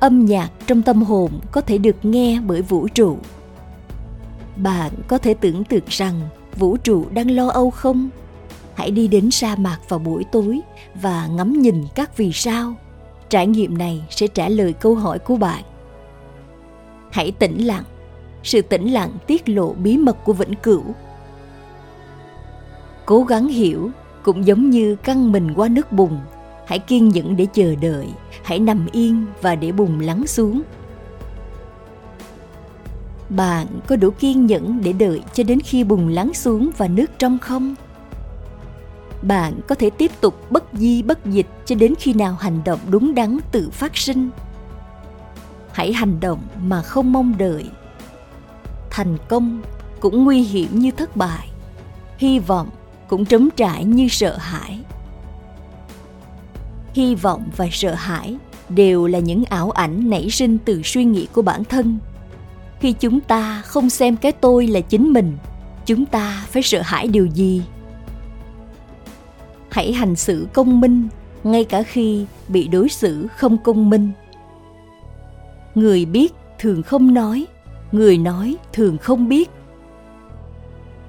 Âm 0.00 0.24
nhạc 0.24 0.50
trong 0.66 0.82
tâm 0.82 1.02
hồn 1.02 1.30
có 1.52 1.60
thể 1.60 1.78
được 1.78 2.04
nghe 2.04 2.40
bởi 2.40 2.62
vũ 2.62 2.88
trụ. 2.88 3.18
Bạn 4.56 4.92
có 5.08 5.18
thể 5.18 5.34
tưởng 5.34 5.64
tượng 5.64 5.84
rằng 5.88 6.20
vũ 6.56 6.76
trụ 6.76 7.06
đang 7.10 7.30
lo 7.30 7.48
âu 7.48 7.70
không? 7.70 8.08
Hãy 8.74 8.90
đi 8.90 9.08
đến 9.08 9.30
sa 9.30 9.56
mạc 9.56 9.78
vào 9.88 9.98
buổi 9.98 10.24
tối 10.32 10.60
và 10.94 11.26
ngắm 11.26 11.52
nhìn 11.52 11.84
các 11.94 12.16
vì 12.16 12.32
sao. 12.32 12.74
Trải 13.28 13.46
nghiệm 13.46 13.78
này 13.78 14.04
sẽ 14.10 14.26
trả 14.26 14.48
lời 14.48 14.72
câu 14.72 14.94
hỏi 14.94 15.18
của 15.18 15.36
bạn. 15.36 15.62
Hãy 17.10 17.30
tĩnh 17.30 17.66
lặng. 17.66 17.84
Sự 18.42 18.62
tĩnh 18.62 18.92
lặng 18.92 19.10
tiết 19.26 19.48
lộ 19.48 19.72
bí 19.72 19.98
mật 19.98 20.24
của 20.24 20.32
vĩnh 20.32 20.54
cửu. 20.62 20.82
Cố 23.06 23.24
gắng 23.24 23.48
hiểu, 23.48 23.90
cũng 24.22 24.46
giống 24.46 24.70
như 24.70 24.96
căng 24.96 25.32
mình 25.32 25.54
qua 25.56 25.68
nước 25.68 25.92
bùn, 25.92 26.18
hãy 26.66 26.78
kiên 26.78 27.08
nhẫn 27.08 27.36
để 27.36 27.46
chờ 27.52 27.74
đợi, 27.80 28.08
hãy 28.42 28.58
nằm 28.58 28.86
yên 28.92 29.26
và 29.42 29.54
để 29.54 29.72
bùn 29.72 30.00
lắng 30.00 30.26
xuống. 30.26 30.62
Bạn 33.28 33.66
có 33.86 33.96
đủ 33.96 34.10
kiên 34.10 34.46
nhẫn 34.46 34.80
để 34.84 34.92
đợi 34.92 35.22
cho 35.32 35.44
đến 35.44 35.60
khi 35.60 35.84
bùn 35.84 36.08
lắng 36.08 36.34
xuống 36.34 36.70
và 36.76 36.88
nước 36.88 37.10
trong 37.18 37.38
không? 37.38 37.74
Bạn 39.24 39.60
có 39.68 39.74
thể 39.74 39.90
tiếp 39.90 40.10
tục 40.20 40.50
bất 40.50 40.64
di 40.72 41.02
bất 41.02 41.26
dịch 41.26 41.46
cho 41.64 41.74
đến 41.74 41.94
khi 41.98 42.12
nào 42.12 42.36
hành 42.40 42.60
động 42.64 42.80
đúng 42.88 43.14
đắn 43.14 43.38
tự 43.52 43.70
phát 43.70 43.96
sinh. 43.96 44.30
Hãy 45.72 45.92
hành 45.92 46.20
động 46.20 46.40
mà 46.62 46.82
không 46.82 47.12
mong 47.12 47.38
đợi. 47.38 47.64
Thành 48.90 49.16
công 49.28 49.62
cũng 50.00 50.24
nguy 50.24 50.42
hiểm 50.42 50.78
như 50.78 50.90
thất 50.90 51.16
bại, 51.16 51.48
hy 52.18 52.38
vọng 52.38 52.68
cũng 53.08 53.24
trống 53.24 53.48
trải 53.56 53.84
như 53.84 54.08
sợ 54.08 54.36
hãi. 54.36 54.80
Hy 56.92 57.14
vọng 57.14 57.44
và 57.56 57.68
sợ 57.72 57.94
hãi 57.94 58.36
đều 58.68 59.06
là 59.06 59.18
những 59.18 59.44
ảo 59.44 59.70
ảnh 59.70 60.10
nảy 60.10 60.30
sinh 60.30 60.58
từ 60.64 60.82
suy 60.84 61.04
nghĩ 61.04 61.26
của 61.32 61.42
bản 61.42 61.64
thân. 61.64 61.98
Khi 62.80 62.92
chúng 62.92 63.20
ta 63.20 63.62
không 63.62 63.90
xem 63.90 64.16
cái 64.16 64.32
tôi 64.32 64.66
là 64.66 64.80
chính 64.80 65.12
mình, 65.12 65.36
chúng 65.86 66.06
ta 66.06 66.46
phải 66.50 66.62
sợ 66.62 66.82
hãi 66.84 67.08
điều 67.08 67.26
gì? 67.26 67.62
Hãy 69.74 69.92
hành 69.92 70.16
xử 70.16 70.46
công 70.52 70.80
minh, 70.80 71.08
ngay 71.44 71.64
cả 71.64 71.82
khi 71.82 72.26
bị 72.48 72.68
đối 72.68 72.88
xử 72.88 73.26
không 73.36 73.58
công 73.58 73.90
minh. 73.90 74.10
Người 75.74 76.04
biết 76.04 76.32
thường 76.58 76.82
không 76.82 77.14
nói, 77.14 77.46
người 77.92 78.18
nói 78.18 78.56
thường 78.72 78.98
không 78.98 79.28
biết. 79.28 79.50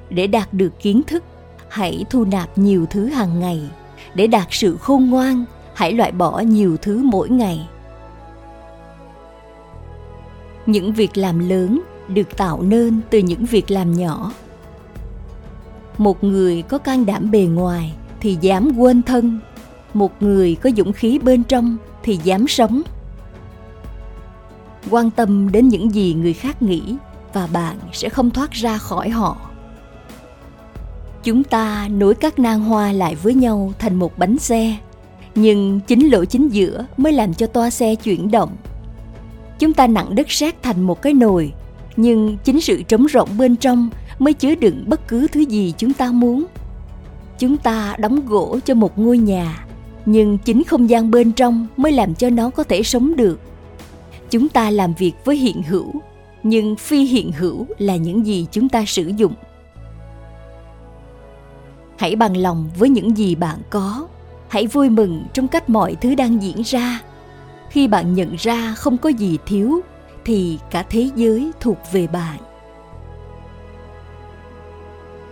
Để 0.09 0.27
đạt 0.27 0.53
được 0.53 0.79
kiến 0.79 1.01
thức, 1.07 1.23
hãy 1.69 2.05
thu 2.09 2.25
nạp 2.25 2.57
nhiều 2.57 2.85
thứ 2.89 3.05
hàng 3.05 3.39
ngày. 3.39 3.61
Để 4.15 4.27
đạt 4.27 4.47
sự 4.51 4.77
khôn 4.77 5.09
ngoan, 5.09 5.45
hãy 5.73 5.93
loại 5.93 6.11
bỏ 6.11 6.39
nhiều 6.39 6.77
thứ 6.77 7.01
mỗi 7.03 7.29
ngày. 7.29 7.67
Những 10.65 10.93
việc 10.93 11.17
làm 11.17 11.49
lớn 11.49 11.81
được 12.07 12.37
tạo 12.37 12.61
nên 12.61 13.01
từ 13.09 13.19
những 13.19 13.45
việc 13.45 13.71
làm 13.71 13.93
nhỏ. 13.93 14.31
Một 15.97 16.23
người 16.23 16.61
có 16.61 16.77
can 16.77 17.05
đảm 17.05 17.31
bề 17.31 17.39
ngoài 17.39 17.93
thì 18.25 18.37
dám 18.41 18.71
quên 18.77 19.03
thân. 19.03 19.39
Một 19.93 20.21
người 20.23 20.55
có 20.55 20.69
dũng 20.77 20.93
khí 20.93 21.19
bên 21.19 21.43
trong 21.43 21.77
thì 22.03 22.19
dám 22.23 22.47
sống. 22.47 22.81
Quan 24.89 25.11
tâm 25.11 25.51
đến 25.51 25.67
những 25.67 25.93
gì 25.93 26.13
người 26.13 26.33
khác 26.33 26.61
nghĩ 26.61 26.95
và 27.33 27.47
bạn 27.47 27.77
sẽ 27.93 28.09
không 28.09 28.29
thoát 28.29 28.51
ra 28.51 28.77
khỏi 28.77 29.09
họ. 29.09 29.37
Chúng 31.23 31.43
ta 31.43 31.87
nối 31.91 32.15
các 32.15 32.39
nang 32.39 32.59
hoa 32.59 32.91
lại 32.91 33.15
với 33.15 33.33
nhau 33.33 33.73
thành 33.79 33.95
một 33.95 34.17
bánh 34.17 34.37
xe, 34.37 34.77
nhưng 35.35 35.79
chính 35.87 36.07
lỗ 36.11 36.25
chính 36.25 36.49
giữa 36.49 36.85
mới 36.97 37.13
làm 37.13 37.33
cho 37.33 37.47
toa 37.47 37.69
xe 37.69 37.95
chuyển 37.95 38.31
động. 38.31 38.55
Chúng 39.59 39.73
ta 39.73 39.87
nặng 39.87 40.15
đất 40.15 40.31
sét 40.31 40.63
thành 40.63 40.81
một 40.81 41.01
cái 41.01 41.13
nồi, 41.13 41.53
nhưng 41.97 42.37
chính 42.43 42.61
sự 42.61 42.83
trống 42.83 43.07
rỗng 43.13 43.37
bên 43.37 43.55
trong 43.55 43.89
mới 44.19 44.33
chứa 44.33 44.55
đựng 44.55 44.83
bất 44.87 45.07
cứ 45.07 45.27
thứ 45.27 45.39
gì 45.39 45.73
chúng 45.77 45.93
ta 45.93 46.11
muốn 46.11 46.45
chúng 47.39 47.57
ta 47.57 47.95
đóng 47.99 48.25
gỗ 48.25 48.59
cho 48.65 48.73
một 48.73 48.99
ngôi 48.99 49.17
nhà, 49.17 49.65
nhưng 50.05 50.37
chính 50.37 50.63
không 50.63 50.89
gian 50.89 51.11
bên 51.11 51.31
trong 51.31 51.67
mới 51.77 51.91
làm 51.91 52.15
cho 52.15 52.29
nó 52.29 52.49
có 52.49 52.63
thể 52.63 52.83
sống 52.83 53.15
được. 53.15 53.39
Chúng 54.29 54.49
ta 54.49 54.69
làm 54.69 54.93
việc 54.93 55.13
với 55.25 55.35
hiện 55.37 55.63
hữu, 55.63 55.93
nhưng 56.43 56.75
phi 56.75 57.03
hiện 57.03 57.31
hữu 57.31 57.65
là 57.77 57.95
những 57.95 58.25
gì 58.25 58.47
chúng 58.51 58.69
ta 58.69 58.85
sử 58.85 59.11
dụng. 59.17 59.33
Hãy 61.97 62.15
bằng 62.15 62.37
lòng 62.37 62.69
với 62.79 62.89
những 62.89 63.17
gì 63.17 63.35
bạn 63.35 63.57
có. 63.69 64.07
Hãy 64.47 64.67
vui 64.67 64.89
mừng 64.89 65.23
trong 65.33 65.47
cách 65.47 65.69
mọi 65.69 65.95
thứ 65.95 66.15
đang 66.15 66.43
diễn 66.43 66.61
ra. 66.61 66.99
Khi 67.69 67.87
bạn 67.87 68.13
nhận 68.13 68.35
ra 68.35 68.75
không 68.77 68.97
có 68.97 69.09
gì 69.09 69.37
thiếu, 69.45 69.81
thì 70.25 70.59
cả 70.71 70.85
thế 70.89 71.09
giới 71.15 71.51
thuộc 71.59 71.77
về 71.91 72.07
bạn 72.07 72.37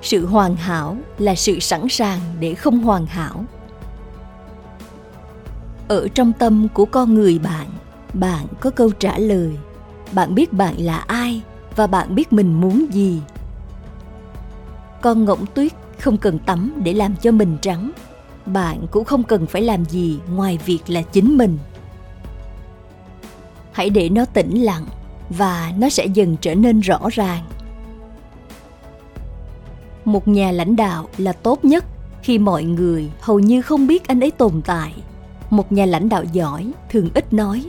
sự 0.04 0.26
hoàn 0.26 0.56
hảo 0.56 0.98
là 1.18 1.36
sự 1.36 1.60
sẵn 1.60 1.90
sàng 1.90 2.20
để 2.40 2.54
không 2.54 2.80
hoàn 2.80 3.06
hảo. 3.06 3.46
Ở 5.88 6.08
trong 6.08 6.34
tâm 6.34 6.68
của 6.74 6.86
con 6.86 7.14
người 7.14 7.40
bạn 7.40 7.68
bạn 8.14 8.46
có 8.60 8.70
câu 8.70 8.90
trả 8.90 9.18
lời. 9.18 9.52
Bạn 10.12 10.36
biết 10.36 10.54
bạn 10.54 10.76
là 10.78 10.98
ai 10.98 11.42
và 11.76 11.88
bạn 11.88 12.16
biết 12.16 12.34
mình 12.34 12.62
muốn 12.62 12.86
gì. 12.92 13.22
Con 15.02 15.26
ngỗng 15.26 15.46
tuyết 15.54 15.72
không 16.00 16.18
cần 16.18 16.40
tắm 16.40 16.74
để 16.84 16.94
làm 16.94 17.16
cho 17.16 17.32
mình 17.32 17.58
trắng. 17.62 17.92
Bạn 18.46 18.88
cũng 18.92 19.06
không 19.06 19.24
cần 19.24 19.46
phải 19.46 19.62
làm 19.62 19.86
gì 19.86 20.20
ngoài 20.30 20.60
việc 20.66 20.80
là 20.88 21.02
chính 21.02 21.38
mình. 21.38 21.58
Hãy 23.72 23.90
để 23.90 24.10
nó 24.10 24.26
tĩnh 24.26 24.64
lặng 24.64 24.86
và 25.30 25.72
nó 25.78 25.90
sẽ 25.90 26.06
dần 26.06 26.38
trở 26.42 26.56
nên 26.56 26.80
rõ 26.80 27.00
ràng 27.12 27.44
một 30.06 30.28
nhà 30.28 30.52
lãnh 30.52 30.76
đạo 30.76 31.08
là 31.18 31.34
tốt 31.34 31.66
nhất 31.66 31.86
khi 32.24 32.38
mọi 32.38 32.64
người 32.64 33.12
hầu 33.22 33.40
như 33.40 33.62
không 33.62 33.88
biết 33.88 34.08
anh 34.08 34.20
ấy 34.20 34.32
tồn 34.32 34.62
tại. 34.66 34.94
Một 35.50 35.72
nhà 35.72 35.86
lãnh 35.86 36.10
đạo 36.10 36.24
giỏi 36.24 36.72
thường 36.90 37.10
ít 37.14 37.34
nói. 37.34 37.66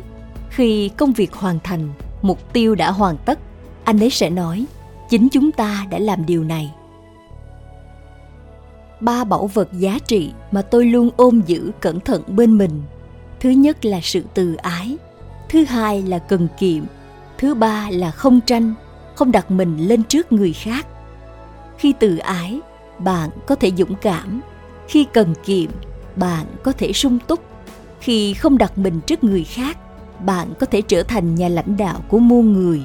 Khi 0.51 0.89
công 0.89 1.13
việc 1.13 1.33
hoàn 1.33 1.59
thành, 1.65 1.89
mục 2.23 2.53
tiêu 2.53 2.75
đã 2.75 2.91
hoàn 2.91 3.17
tất, 3.17 3.39
anh 3.85 4.03
ấy 4.03 4.11
sẽ 4.11 4.31
nói, 4.31 4.65
chính 5.11 5.29
chúng 5.29 5.53
ta 5.53 5.87
đã 5.91 5.99
làm 5.99 6.27
điều 6.27 6.45
này. 6.45 6.73
Ba 9.01 9.25
bảo 9.25 9.47
vật 9.47 9.69
giá 9.73 9.99
trị 10.07 10.33
mà 10.51 10.63
tôi 10.63 10.85
luôn 10.85 11.11
ôm 11.17 11.41
giữ 11.47 11.71
cẩn 11.81 12.01
thận 12.01 12.23
bên 12.27 12.59
mình. 12.59 12.83
Thứ 13.41 13.51
nhất 13.51 13.85
là 13.85 14.01
sự 14.03 14.25
từ 14.35 14.55
ái, 14.55 14.97
thứ 15.49 15.65
hai 15.65 16.03
là 16.03 16.19
cần 16.19 16.49
kiệm, 16.59 16.85
thứ 17.39 17.55
ba 17.55 17.89
là 17.91 18.11
không 18.11 18.41
tranh, 18.41 18.75
không 19.15 19.33
đặt 19.33 19.51
mình 19.51 19.77
lên 19.79 20.03
trước 20.03 20.33
người 20.33 20.53
khác 20.53 20.87
khi 21.79 21.95
từ 22.01 22.17
ái, 22.17 22.61
bạn 22.99 23.31
có 23.47 23.55
thể 23.55 23.73
dũng 23.79 23.95
cảm. 23.95 24.41
Khi 24.89 25.07
cần 25.13 25.35
kiệm, 25.45 25.71
bạn 26.17 26.47
có 26.63 26.73
thể 26.73 26.93
sung 26.93 27.19
túc. 27.27 27.41
Khi 28.01 28.35
không 28.35 28.59
đặt 28.59 28.79
mình 28.79 29.01
trước 29.07 29.25
người 29.25 29.45
khác, 29.45 29.79
bạn 30.25 30.53
có 30.61 30.67
thể 30.67 30.83
trở 30.83 31.03
thành 31.03 31.35
nhà 31.35 31.49
lãnh 31.49 31.77
đạo 31.77 32.01
của 32.09 32.19
muôn 32.19 32.53
người. 32.53 32.83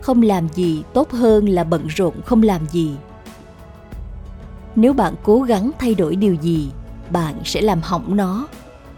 Không 0.00 0.22
làm 0.22 0.48
gì 0.48 0.82
tốt 0.92 1.10
hơn 1.10 1.48
là 1.48 1.64
bận 1.64 1.86
rộn 1.86 2.14
không 2.24 2.42
làm 2.42 2.66
gì. 2.66 2.94
Nếu 4.76 4.92
bạn 4.92 5.14
cố 5.22 5.40
gắng 5.40 5.70
thay 5.78 5.94
đổi 5.94 6.16
điều 6.16 6.34
gì, 6.34 6.70
bạn 7.10 7.34
sẽ 7.44 7.60
làm 7.60 7.80
hỏng 7.82 8.16
nó. 8.16 8.46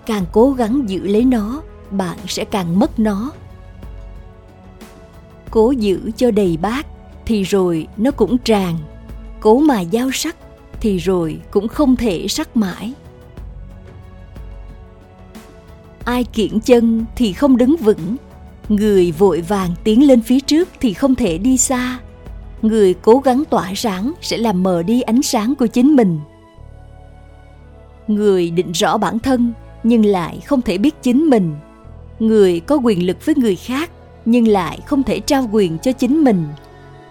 Càng 0.07 0.25
cố 0.33 0.53
gắng 0.53 0.83
giữ 0.87 1.07
lấy 1.07 1.25
nó, 1.25 1.63
bạn 1.91 2.19
sẽ 2.27 2.45
càng 2.45 2.79
mất 2.79 2.99
nó. 2.99 3.33
Cố 5.51 5.71
giữ 5.71 6.11
cho 6.17 6.31
đầy 6.31 6.57
bát 6.57 6.87
thì 7.33 7.43
rồi 7.43 7.87
nó 7.97 8.11
cũng 8.11 8.39
tràn. 8.39 8.79
Cố 9.41 9.59
mà 9.59 9.81
giao 9.81 10.11
sắc 10.13 10.37
thì 10.81 10.99
rồi 10.99 11.41
cũng 11.51 11.69
không 11.69 11.97
thể 11.97 12.29
sắc 12.29 12.57
mãi. 12.57 12.93
Ai 16.05 16.25
kiển 16.25 16.61
chân 16.61 17.05
thì 17.17 17.33
không 17.33 17.57
đứng 17.57 17.77
vững. 17.77 18.17
Người 18.69 19.13
vội 19.13 19.41
vàng 19.41 19.71
tiến 19.85 20.07
lên 20.07 20.21
phía 20.21 20.41
trước 20.41 20.69
thì 20.81 20.93
không 20.93 21.15
thể 21.15 21.39
đi 21.39 21.57
xa. 21.57 21.99
Người 22.63 22.95
cố 22.95 23.19
gắng 23.19 23.45
tỏa 23.51 23.73
sáng 23.75 24.13
sẽ 24.21 24.37
làm 24.37 24.63
mờ 24.63 24.83
đi 24.83 25.01
ánh 25.01 25.23
sáng 25.23 25.55
của 25.55 25.67
chính 25.67 25.97
mình. 25.97 26.21
Người 28.09 28.51
định 28.51 28.73
rõ 28.73 28.99
bản 28.99 29.19
thân 29.19 29.53
nhưng 29.83 30.05
lại 30.05 30.41
không 30.47 30.63
thể 30.63 30.79
biết 30.79 31.03
chính 31.03 31.31
mình. 31.31 31.55
Người 32.19 32.61
có 32.61 32.77
quyền 32.77 33.07
lực 33.07 33.27
với 33.27 33.35
người 33.35 33.57
khác 33.57 33.91
nhưng 34.25 34.49
lại 34.49 34.79
không 34.87 35.03
thể 35.03 35.21
trao 35.21 35.49
quyền 35.53 35.79
cho 35.79 35.93
chính 35.93 36.25
mình 36.25 36.47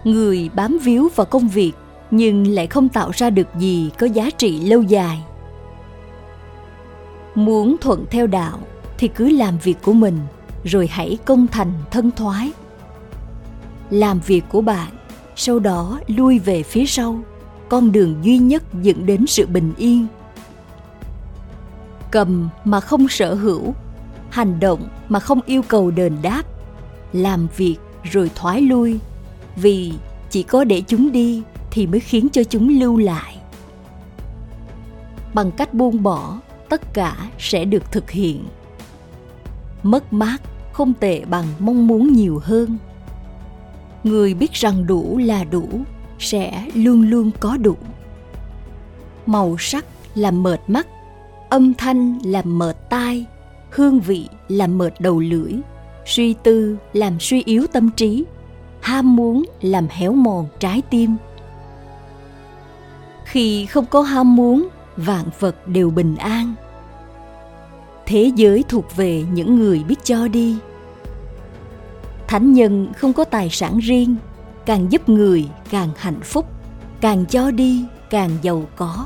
người 0.03 0.49
bám 0.53 0.77
víu 0.83 1.09
vào 1.15 1.25
công 1.25 1.47
việc, 1.47 1.71
nhưng 2.11 2.47
lại 2.47 2.67
không 2.67 2.89
tạo 2.89 3.11
ra 3.13 3.29
được 3.29 3.47
gì 3.59 3.89
có 3.99 4.07
giá 4.07 4.29
trị 4.29 4.59
lâu 4.59 4.81
dài. 4.81 5.23
Muốn 7.35 7.75
thuận 7.81 8.05
theo 8.11 8.27
đạo 8.27 8.59
thì 8.97 9.07
cứ 9.07 9.29
làm 9.29 9.57
việc 9.57 9.77
của 9.81 9.93
mình, 9.93 10.19
rồi 10.63 10.87
hãy 10.87 11.17
công 11.25 11.47
thành 11.47 11.73
thân 11.91 12.11
thoái. 12.11 12.51
Làm 13.89 14.19
việc 14.19 14.43
của 14.49 14.61
bạn, 14.61 14.91
sau 15.35 15.59
đó 15.59 15.99
lui 16.07 16.39
về 16.39 16.63
phía 16.63 16.85
sau, 16.85 17.19
con 17.69 17.91
đường 17.91 18.15
duy 18.21 18.37
nhất 18.37 18.63
dẫn 18.81 19.05
đến 19.05 19.25
sự 19.27 19.47
bình 19.47 19.73
yên. 19.77 20.07
Cầm 22.11 22.49
mà 22.65 22.79
không 22.79 23.07
sở 23.07 23.33
hữu, 23.33 23.73
hành 24.29 24.59
động 24.59 24.87
mà 25.09 25.19
không 25.19 25.39
yêu 25.45 25.61
cầu 25.67 25.91
đền 25.91 26.17
đáp, 26.21 26.43
làm 27.13 27.47
việc 27.57 27.77
rồi 28.03 28.31
thoái 28.35 28.61
lui 28.61 28.99
vì 29.61 29.93
chỉ 30.29 30.43
có 30.43 30.63
để 30.63 30.81
chúng 30.87 31.11
đi 31.11 31.41
thì 31.71 31.87
mới 31.87 31.99
khiến 31.99 32.27
cho 32.31 32.43
chúng 32.43 32.79
lưu 32.79 32.97
lại. 32.97 33.37
Bằng 35.33 35.51
cách 35.51 35.73
buông 35.73 36.03
bỏ, 36.03 36.39
tất 36.69 36.93
cả 36.93 37.29
sẽ 37.39 37.65
được 37.65 37.91
thực 37.91 38.11
hiện. 38.11 38.43
Mất 39.83 40.13
mát 40.13 40.37
không 40.71 40.93
tệ 40.93 41.25
bằng 41.25 41.45
mong 41.59 41.87
muốn 41.87 42.13
nhiều 42.13 42.39
hơn. 42.43 42.77
Người 44.03 44.33
biết 44.33 44.53
rằng 44.53 44.87
đủ 44.87 45.17
là 45.17 45.43
đủ, 45.43 45.67
sẽ 46.19 46.65
luôn 46.73 47.09
luôn 47.09 47.31
có 47.39 47.57
đủ. 47.57 47.75
Màu 49.25 49.55
sắc 49.59 49.85
làm 50.15 50.43
mệt 50.43 50.59
mắt, 50.67 50.87
âm 51.49 51.73
thanh 51.73 52.19
làm 52.23 52.59
mệt 52.59 52.89
tai, 52.89 53.25
hương 53.69 53.99
vị 53.99 54.27
làm 54.47 54.77
mệt 54.77 54.93
đầu 54.99 55.19
lưỡi, 55.19 55.53
suy 56.05 56.33
tư 56.33 56.77
làm 56.93 57.19
suy 57.19 57.43
yếu 57.45 57.67
tâm 57.67 57.89
trí 57.89 58.23
ham 58.81 59.15
muốn 59.15 59.43
làm 59.61 59.87
héo 59.89 60.13
mòn 60.13 60.47
trái 60.59 60.81
tim. 60.89 61.15
Khi 63.25 63.65
không 63.65 63.85
có 63.85 64.01
ham 64.01 64.35
muốn, 64.35 64.67
vạn 64.97 65.25
vật 65.39 65.67
đều 65.67 65.89
bình 65.89 66.15
an. 66.15 66.53
Thế 68.05 68.31
giới 68.35 68.63
thuộc 68.69 68.95
về 68.95 69.25
những 69.33 69.59
người 69.59 69.83
biết 69.83 70.03
cho 70.03 70.27
đi. 70.27 70.57
Thánh 72.27 72.53
nhân 72.53 72.87
không 72.97 73.13
có 73.13 73.23
tài 73.23 73.49
sản 73.49 73.79
riêng, 73.79 74.15
càng 74.65 74.91
giúp 74.91 75.09
người 75.09 75.49
càng 75.69 75.89
hạnh 75.97 76.21
phúc, 76.23 76.45
càng 77.01 77.25
cho 77.25 77.51
đi 77.51 77.85
càng 78.09 78.29
giàu 78.41 78.63
có. 78.75 79.05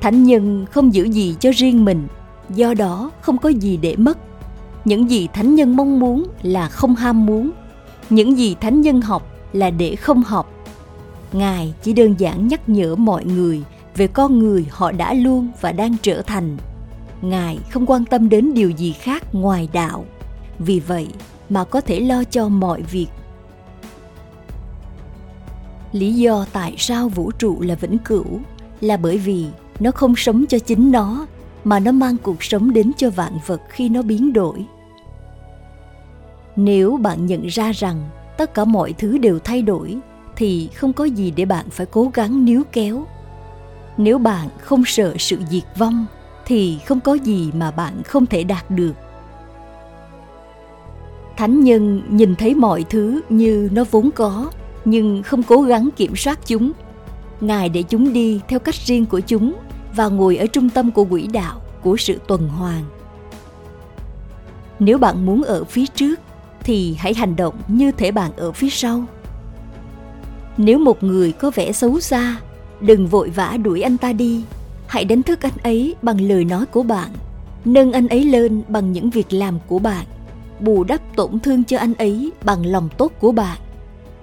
Thánh 0.00 0.24
nhân 0.24 0.66
không 0.70 0.94
giữ 0.94 1.04
gì 1.04 1.36
cho 1.40 1.50
riêng 1.56 1.84
mình, 1.84 2.06
do 2.50 2.74
đó 2.74 3.10
không 3.20 3.38
có 3.38 3.48
gì 3.48 3.76
để 3.76 3.96
mất. 3.96 4.18
Những 4.84 5.10
gì 5.10 5.28
thánh 5.32 5.54
nhân 5.54 5.76
mong 5.76 6.00
muốn 6.00 6.26
là 6.42 6.68
không 6.68 6.94
ham 6.94 7.26
muốn 7.26 7.50
những 8.10 8.38
gì 8.38 8.56
thánh 8.60 8.80
nhân 8.80 9.00
học 9.00 9.28
là 9.52 9.70
để 9.70 9.96
không 9.96 10.22
học. 10.22 10.52
Ngài 11.32 11.74
chỉ 11.82 11.92
đơn 11.92 12.14
giản 12.18 12.48
nhắc 12.48 12.68
nhở 12.68 12.96
mọi 12.96 13.24
người 13.24 13.62
về 13.96 14.06
con 14.06 14.38
người 14.38 14.66
họ 14.70 14.92
đã 14.92 15.14
luôn 15.14 15.48
và 15.60 15.72
đang 15.72 15.96
trở 16.02 16.22
thành. 16.22 16.56
Ngài 17.22 17.58
không 17.70 17.86
quan 17.86 18.04
tâm 18.04 18.28
đến 18.28 18.54
điều 18.54 18.70
gì 18.70 18.92
khác 18.92 19.34
ngoài 19.34 19.68
đạo. 19.72 20.04
Vì 20.58 20.80
vậy 20.80 21.08
mà 21.50 21.64
có 21.64 21.80
thể 21.80 22.00
lo 22.00 22.24
cho 22.24 22.48
mọi 22.48 22.82
việc. 22.82 23.08
Lý 25.92 26.14
do 26.14 26.46
tại 26.52 26.74
sao 26.78 27.08
vũ 27.08 27.30
trụ 27.30 27.60
là 27.60 27.74
vĩnh 27.74 27.98
cửu 27.98 28.40
là 28.80 28.96
bởi 28.96 29.18
vì 29.18 29.46
nó 29.80 29.90
không 29.90 30.16
sống 30.16 30.44
cho 30.48 30.58
chính 30.58 30.92
nó, 30.92 31.26
mà 31.64 31.78
nó 31.78 31.92
mang 31.92 32.16
cuộc 32.22 32.44
sống 32.44 32.72
đến 32.72 32.92
cho 32.96 33.10
vạn 33.10 33.38
vật 33.46 33.60
khi 33.68 33.88
nó 33.88 34.02
biến 34.02 34.32
đổi 34.32 34.66
nếu 36.56 36.96
bạn 36.96 37.26
nhận 37.26 37.46
ra 37.46 37.72
rằng 37.72 38.08
tất 38.36 38.54
cả 38.54 38.64
mọi 38.64 38.92
thứ 38.92 39.18
đều 39.18 39.38
thay 39.38 39.62
đổi, 39.62 39.98
thì 40.36 40.68
không 40.74 40.92
có 40.92 41.04
gì 41.04 41.30
để 41.30 41.44
bạn 41.44 41.66
phải 41.70 41.86
cố 41.86 42.10
gắng 42.14 42.44
níu 42.44 42.62
kéo. 42.72 43.06
Nếu 43.96 44.18
bạn 44.18 44.48
không 44.60 44.84
sợ 44.84 45.14
sự 45.18 45.38
diệt 45.50 45.64
vong, 45.76 46.06
thì 46.46 46.78
không 46.86 47.00
có 47.00 47.14
gì 47.14 47.50
mà 47.54 47.70
bạn 47.70 48.02
không 48.02 48.26
thể 48.26 48.44
đạt 48.44 48.70
được. 48.70 48.92
Thánh 51.36 51.60
nhân 51.60 52.02
nhìn 52.08 52.34
thấy 52.34 52.54
mọi 52.54 52.84
thứ 52.90 53.20
như 53.28 53.68
nó 53.72 53.84
vốn 53.90 54.10
có, 54.10 54.50
nhưng 54.84 55.22
không 55.22 55.42
cố 55.42 55.62
gắng 55.62 55.88
kiểm 55.96 56.16
soát 56.16 56.38
chúng. 56.46 56.72
Ngài 57.40 57.68
để 57.68 57.82
chúng 57.82 58.12
đi 58.12 58.40
theo 58.48 58.58
cách 58.58 58.74
riêng 58.74 59.06
của 59.06 59.20
chúng 59.20 59.54
và 59.94 60.08
ngồi 60.08 60.36
ở 60.36 60.46
trung 60.46 60.70
tâm 60.70 60.90
của 60.90 61.04
quỹ 61.04 61.26
đạo, 61.26 61.60
của 61.82 61.96
sự 61.96 62.20
tuần 62.28 62.48
hoàn. 62.48 62.82
Nếu 64.78 64.98
bạn 64.98 65.26
muốn 65.26 65.42
ở 65.42 65.64
phía 65.64 65.86
trước 65.86 66.20
thì 66.64 66.96
hãy 66.98 67.14
hành 67.14 67.36
động 67.36 67.54
như 67.68 67.92
thể 67.92 68.10
bạn 68.10 68.30
ở 68.36 68.52
phía 68.52 68.70
sau. 68.70 69.04
Nếu 70.56 70.78
một 70.78 71.02
người 71.02 71.32
có 71.32 71.50
vẻ 71.54 71.72
xấu 71.72 72.00
xa, 72.00 72.36
đừng 72.80 73.06
vội 73.06 73.30
vã 73.30 73.56
đuổi 73.62 73.82
anh 73.82 73.98
ta 73.98 74.12
đi. 74.12 74.44
Hãy 74.86 75.04
đánh 75.04 75.22
thức 75.22 75.42
anh 75.42 75.56
ấy 75.62 75.94
bằng 76.02 76.20
lời 76.20 76.44
nói 76.44 76.66
của 76.66 76.82
bạn, 76.82 77.10
nâng 77.64 77.92
anh 77.92 78.08
ấy 78.08 78.24
lên 78.24 78.62
bằng 78.68 78.92
những 78.92 79.10
việc 79.10 79.32
làm 79.32 79.58
của 79.66 79.78
bạn, 79.78 80.06
bù 80.60 80.84
đắp 80.84 81.16
tổn 81.16 81.40
thương 81.40 81.64
cho 81.64 81.78
anh 81.78 81.94
ấy 81.94 82.32
bằng 82.44 82.66
lòng 82.66 82.88
tốt 82.98 83.12
của 83.20 83.32
bạn. 83.32 83.58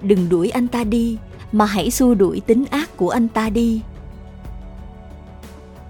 Đừng 0.02 0.28
đuổi 0.28 0.50
anh 0.50 0.68
ta 0.68 0.84
đi, 0.84 1.18
mà 1.52 1.64
hãy 1.64 1.90
xua 1.90 2.14
đuổi 2.14 2.40
tính 2.40 2.64
ác 2.70 2.96
của 2.96 3.10
anh 3.10 3.28
ta 3.28 3.50
đi. 3.50 3.80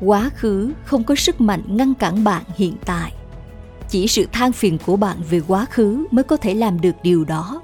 Quá 0.00 0.30
khứ 0.36 0.72
không 0.84 1.04
có 1.04 1.14
sức 1.14 1.40
mạnh 1.40 1.62
ngăn 1.66 1.94
cản 1.94 2.24
bạn 2.24 2.42
hiện 2.56 2.74
tại 2.84 3.12
chỉ 3.90 4.06
sự 4.06 4.26
than 4.32 4.52
phiền 4.52 4.78
của 4.86 4.96
bạn 4.96 5.16
về 5.30 5.40
quá 5.48 5.66
khứ 5.70 6.06
mới 6.10 6.24
có 6.24 6.36
thể 6.36 6.54
làm 6.54 6.80
được 6.80 6.94
điều 7.02 7.24
đó. 7.24 7.62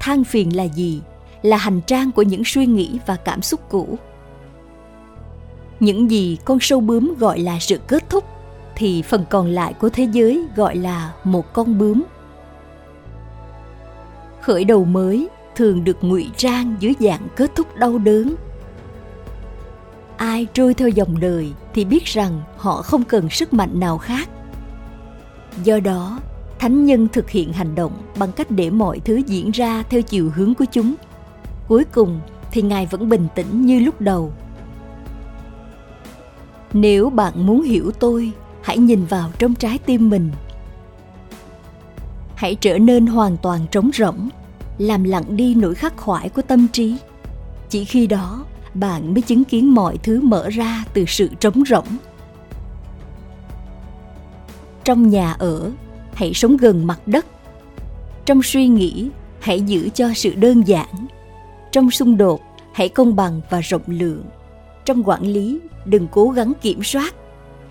Than 0.00 0.24
phiền 0.24 0.56
là 0.56 0.64
gì? 0.64 1.00
Là 1.42 1.56
hành 1.56 1.80
trang 1.86 2.12
của 2.12 2.22
những 2.22 2.42
suy 2.44 2.66
nghĩ 2.66 2.98
và 3.06 3.16
cảm 3.16 3.42
xúc 3.42 3.60
cũ. 3.68 3.98
Những 5.80 6.10
gì 6.10 6.38
con 6.44 6.58
sâu 6.60 6.80
bướm 6.80 7.14
gọi 7.18 7.38
là 7.38 7.58
sự 7.58 7.78
kết 7.86 8.10
thúc, 8.10 8.24
thì 8.76 9.02
phần 9.02 9.24
còn 9.30 9.48
lại 9.48 9.72
của 9.72 9.88
thế 9.88 10.08
giới 10.12 10.44
gọi 10.56 10.76
là 10.76 11.12
một 11.24 11.52
con 11.52 11.78
bướm. 11.78 12.02
Khởi 14.40 14.64
đầu 14.64 14.84
mới 14.84 15.28
thường 15.56 15.84
được 15.84 15.96
ngụy 16.00 16.30
trang 16.36 16.76
dưới 16.80 16.94
dạng 17.00 17.28
kết 17.36 17.54
thúc 17.54 17.76
đau 17.76 17.98
đớn. 17.98 18.34
Ai 20.16 20.46
trôi 20.52 20.74
theo 20.74 20.88
dòng 20.88 21.20
đời 21.20 21.52
thì 21.74 21.84
biết 21.84 22.04
rằng 22.04 22.42
họ 22.56 22.82
không 22.82 23.04
cần 23.04 23.30
sức 23.30 23.52
mạnh 23.52 23.80
nào 23.80 23.98
khác 23.98 24.28
do 25.64 25.80
đó, 25.80 26.20
thánh 26.58 26.84
nhân 26.84 27.08
thực 27.12 27.30
hiện 27.30 27.52
hành 27.52 27.74
động 27.74 27.92
bằng 28.18 28.32
cách 28.32 28.50
để 28.50 28.70
mọi 28.70 29.00
thứ 29.00 29.16
diễn 29.26 29.50
ra 29.50 29.82
theo 29.90 30.02
chiều 30.02 30.30
hướng 30.34 30.54
của 30.54 30.64
chúng. 30.72 30.94
Cuối 31.68 31.84
cùng 31.84 32.20
thì 32.52 32.62
ngài 32.62 32.86
vẫn 32.86 33.08
bình 33.08 33.28
tĩnh 33.34 33.66
như 33.66 33.80
lúc 33.80 34.00
đầu. 34.00 34.32
Nếu 36.72 37.10
bạn 37.10 37.46
muốn 37.46 37.62
hiểu 37.62 37.90
tôi, 38.00 38.32
hãy 38.62 38.78
nhìn 38.78 39.04
vào 39.04 39.30
trong 39.38 39.54
trái 39.54 39.78
tim 39.78 40.10
mình. 40.10 40.30
Hãy 42.34 42.54
trở 42.54 42.78
nên 42.78 43.06
hoàn 43.06 43.36
toàn 43.36 43.66
trống 43.70 43.90
rỗng, 43.94 44.28
làm 44.78 45.04
lặng 45.04 45.36
đi 45.36 45.54
nỗi 45.54 45.74
khắc 45.74 45.96
khoải 45.96 46.28
của 46.28 46.42
tâm 46.42 46.68
trí. 46.72 46.96
Chỉ 47.68 47.84
khi 47.84 48.06
đó, 48.06 48.44
bạn 48.74 49.14
mới 49.14 49.22
chứng 49.22 49.44
kiến 49.44 49.74
mọi 49.74 49.98
thứ 49.98 50.20
mở 50.20 50.48
ra 50.48 50.84
từ 50.94 51.04
sự 51.08 51.28
trống 51.40 51.62
rỗng 51.68 51.86
trong 54.86 55.08
nhà 55.08 55.32
ở, 55.38 55.70
hãy 56.14 56.34
sống 56.34 56.56
gần 56.56 56.86
mặt 56.86 57.00
đất. 57.06 57.26
Trong 58.24 58.42
suy 58.42 58.68
nghĩ, 58.68 59.10
hãy 59.40 59.60
giữ 59.60 59.88
cho 59.94 60.08
sự 60.14 60.34
đơn 60.34 60.62
giản. 60.66 61.06
Trong 61.72 61.90
xung 61.90 62.16
đột, 62.16 62.40
hãy 62.72 62.88
công 62.88 63.16
bằng 63.16 63.40
và 63.50 63.60
rộng 63.60 63.82
lượng. 63.86 64.24
Trong 64.84 65.02
quản 65.08 65.22
lý, 65.22 65.60
đừng 65.84 66.06
cố 66.08 66.28
gắng 66.28 66.52
kiểm 66.62 66.82
soát. 66.82 67.14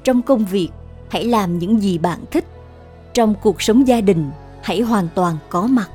Trong 0.04 0.22
công 0.22 0.46
việc, 0.46 0.70
hãy 1.10 1.24
làm 1.24 1.60
những 1.60 1.82
gì 1.82 1.98
bạn 1.98 2.20
thích. 2.32 2.46
Trong 3.14 3.36
cuộc 3.42 3.62
sống 3.62 3.88
gia 3.88 4.02
đình, 4.02 4.30
hãy 4.62 4.82
hoàn 4.82 5.08
toàn 5.16 5.38
có 5.50 5.68
mặt. 5.68 5.90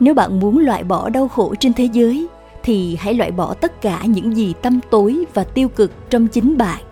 Nếu 0.00 0.14
bạn 0.14 0.40
muốn 0.40 0.58
loại 0.58 0.84
bỏ 0.84 1.08
đau 1.08 1.28
khổ 1.28 1.54
trên 1.60 1.72
thế 1.72 1.88
giới, 1.92 2.28
thì 2.62 2.96
hãy 3.00 3.14
loại 3.14 3.30
bỏ 3.30 3.54
tất 3.54 3.82
cả 3.82 4.04
những 4.04 4.36
gì 4.36 4.54
tâm 4.62 4.80
tối 4.90 5.24
và 5.34 5.44
tiêu 5.44 5.68
cực 5.68 6.10
trong 6.10 6.26
chính 6.26 6.58
bạn. 6.58 6.82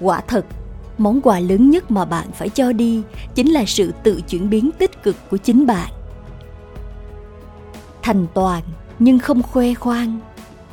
Quả 0.00 0.20
thật 0.20 0.46
món 0.98 1.20
quà 1.20 1.40
lớn 1.40 1.70
nhất 1.70 1.90
mà 1.90 2.04
bạn 2.04 2.30
phải 2.32 2.48
cho 2.48 2.72
đi 2.72 3.02
chính 3.34 3.52
là 3.52 3.64
sự 3.66 3.92
tự 4.02 4.20
chuyển 4.28 4.50
biến 4.50 4.70
tích 4.78 5.02
cực 5.02 5.16
của 5.30 5.36
chính 5.36 5.66
bạn. 5.66 5.92
Thành 8.02 8.26
toàn, 8.34 8.62
nhưng 8.98 9.18
không 9.18 9.42
khoe 9.42 9.74
khoang. 9.74 10.20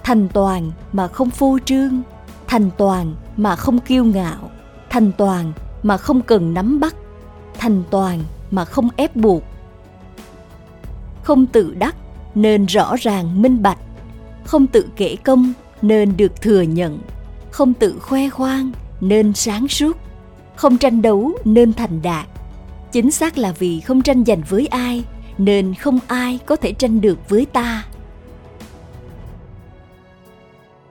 Thành 0.04 0.28
toàn 0.34 0.72
mà 0.94 1.08
không 1.08 1.30
phô 1.30 1.58
trương. 1.66 2.02
Thành 2.48 2.70
toàn 2.78 3.16
mà 3.38 3.56
không 3.56 3.80
kiêu 3.80 4.06
ngạo. 4.06 4.50
Thành 4.90 5.12
toàn 5.18 5.54
mà 5.84 5.98
không 5.98 6.22
cần 6.22 6.54
nắm 6.54 6.80
bắt. 6.80 6.96
Thành 7.58 7.84
toàn 7.90 8.20
mà 8.52 8.66
không 8.66 8.90
ép 8.96 9.16
buộc. 9.16 9.44
Không 11.24 11.46
tự 11.46 11.76
đắc, 11.80 11.96
nên 12.36 12.66
rõ 12.66 12.96
ràng 12.96 13.42
minh 13.42 13.62
bạch. 13.62 13.80
Không 14.46 14.68
tự 14.68 14.88
kể 14.96 15.16
công, 15.24 15.54
nên 15.82 16.18
được 16.18 16.42
thừa 16.42 16.62
nhận. 16.62 17.00
Không 17.52 17.74
tự 17.74 18.00
khoe 18.00 18.30
khoang, 18.30 18.72
nên 19.02 19.34
sáng 19.34 19.68
suốt 19.68 19.98
không 20.56 20.78
tranh 20.78 21.02
đấu 21.02 21.32
nên 21.46 21.74
thành 21.74 22.02
đạt. 22.02 22.28
Chính 22.92 23.12
xác 23.12 23.38
là 23.38 23.52
vì 23.60 23.80
không 23.80 24.02
tranh 24.02 24.24
giành 24.26 24.42
với 24.50 24.68
ai, 24.68 25.04
nên 25.38 25.74
không 25.74 26.00
ai 26.08 26.40
có 26.46 26.56
thể 26.56 26.74
tranh 26.74 27.02
được 27.02 27.30
với 27.30 27.46
ta. 27.46 27.86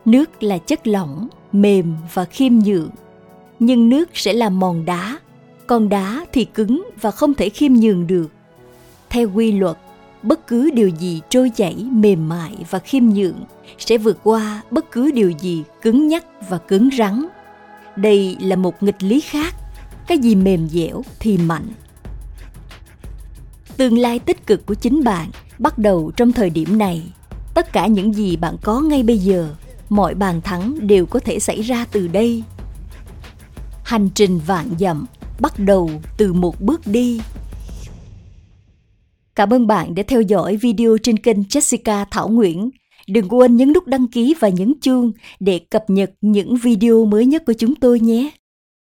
Nước 0.05 0.43
là 0.43 0.59
chất 0.59 0.87
lỏng, 0.87 1.29
mềm 1.53 1.95
và 2.15 2.25
khiêm 2.25 2.53
nhượng. 2.59 2.91
Nhưng 3.59 3.89
nước 3.89 4.11
sẽ 4.15 4.33
làm 4.33 4.61
mòn 4.61 4.85
đá, 4.85 5.19
còn 5.67 5.89
đá 5.89 6.27
thì 6.33 6.45
cứng 6.45 6.89
và 7.01 7.11
không 7.11 7.35
thể 7.35 7.49
khiêm 7.49 7.73
nhường 7.73 8.07
được. 8.07 8.29
Theo 9.11 9.31
quy 9.35 9.53
luật, 9.53 9.77
bất 10.23 10.47
cứ 10.47 10.71
điều 10.71 10.89
gì 10.89 11.21
trôi 11.29 11.51
chảy 11.57 11.75
mềm 11.93 12.29
mại 12.29 12.57
và 12.71 12.79
khiêm 12.79 13.05
nhượng 13.05 13.45
sẽ 13.79 13.99
vượt 13.99 14.19
qua 14.23 14.63
bất 14.71 14.91
cứ 14.91 15.11
điều 15.11 15.31
gì 15.31 15.63
cứng 15.83 16.09
nhắc 16.09 16.25
và 16.49 16.59
cứng 16.59 16.89
rắn 16.99 17.25
đây 17.97 18.37
là 18.41 18.57
một 18.57 18.83
nghịch 18.83 19.03
lý 19.03 19.21
khác. 19.21 19.55
Cái 20.07 20.19
gì 20.19 20.35
mềm 20.35 20.69
dẻo 20.69 21.03
thì 21.21 21.39
mạnh. 21.39 21.69
Tương 23.77 23.99
lai 23.99 24.19
tích 24.19 24.47
cực 24.47 24.67
của 24.67 24.75
chính 24.75 25.05
bạn 25.05 25.31
bắt 25.59 25.79
đầu 25.79 26.13
trong 26.17 26.33
thời 26.33 26.51
điểm 26.51 26.79
này. 26.79 27.03
Tất 27.55 27.73
cả 27.73 27.87
những 27.87 28.13
gì 28.15 28.37
bạn 28.37 28.57
có 28.63 28.81
ngay 28.81 29.03
bây 29.03 29.19
giờ, 29.19 29.55
mọi 29.89 30.15
bàn 30.15 30.41
thắng 30.41 30.87
đều 30.87 31.07
có 31.07 31.21
thể 31.21 31.39
xảy 31.39 31.63
ra 31.63 31.87
từ 31.93 32.09
đây. 32.09 32.43
Hành 33.85 34.09
trình 34.15 34.41
vạn 34.47 34.71
dặm 34.79 35.07
bắt 35.41 35.59
đầu 35.59 35.91
từ 36.17 36.33
một 36.33 36.61
bước 36.61 36.81
đi. 36.87 37.21
Cảm 39.35 39.53
ơn 39.53 39.67
bạn 39.67 39.95
đã 39.95 40.03
theo 40.09 40.23
dõi 40.23 40.57
video 40.57 40.97
trên 41.03 41.19
kênh 41.19 41.41
jessica 41.43 42.05
thảo 42.11 42.29
nguyễn 42.29 42.71
đừng 43.09 43.29
quên 43.29 43.57
nhấn 43.57 43.73
nút 43.73 43.87
đăng 43.87 44.09
ký 44.09 44.35
và 44.41 44.49
nhấn 44.49 44.75
chuông 44.81 45.13
để 45.41 45.59
cập 45.59 45.85
nhật 45.89 46.11
những 46.21 46.57
video 46.57 47.05
mới 47.05 47.27
nhất 47.27 47.43
của 47.47 47.53
chúng 47.53 47.75
tôi 47.75 48.01
nhé. 48.01 48.31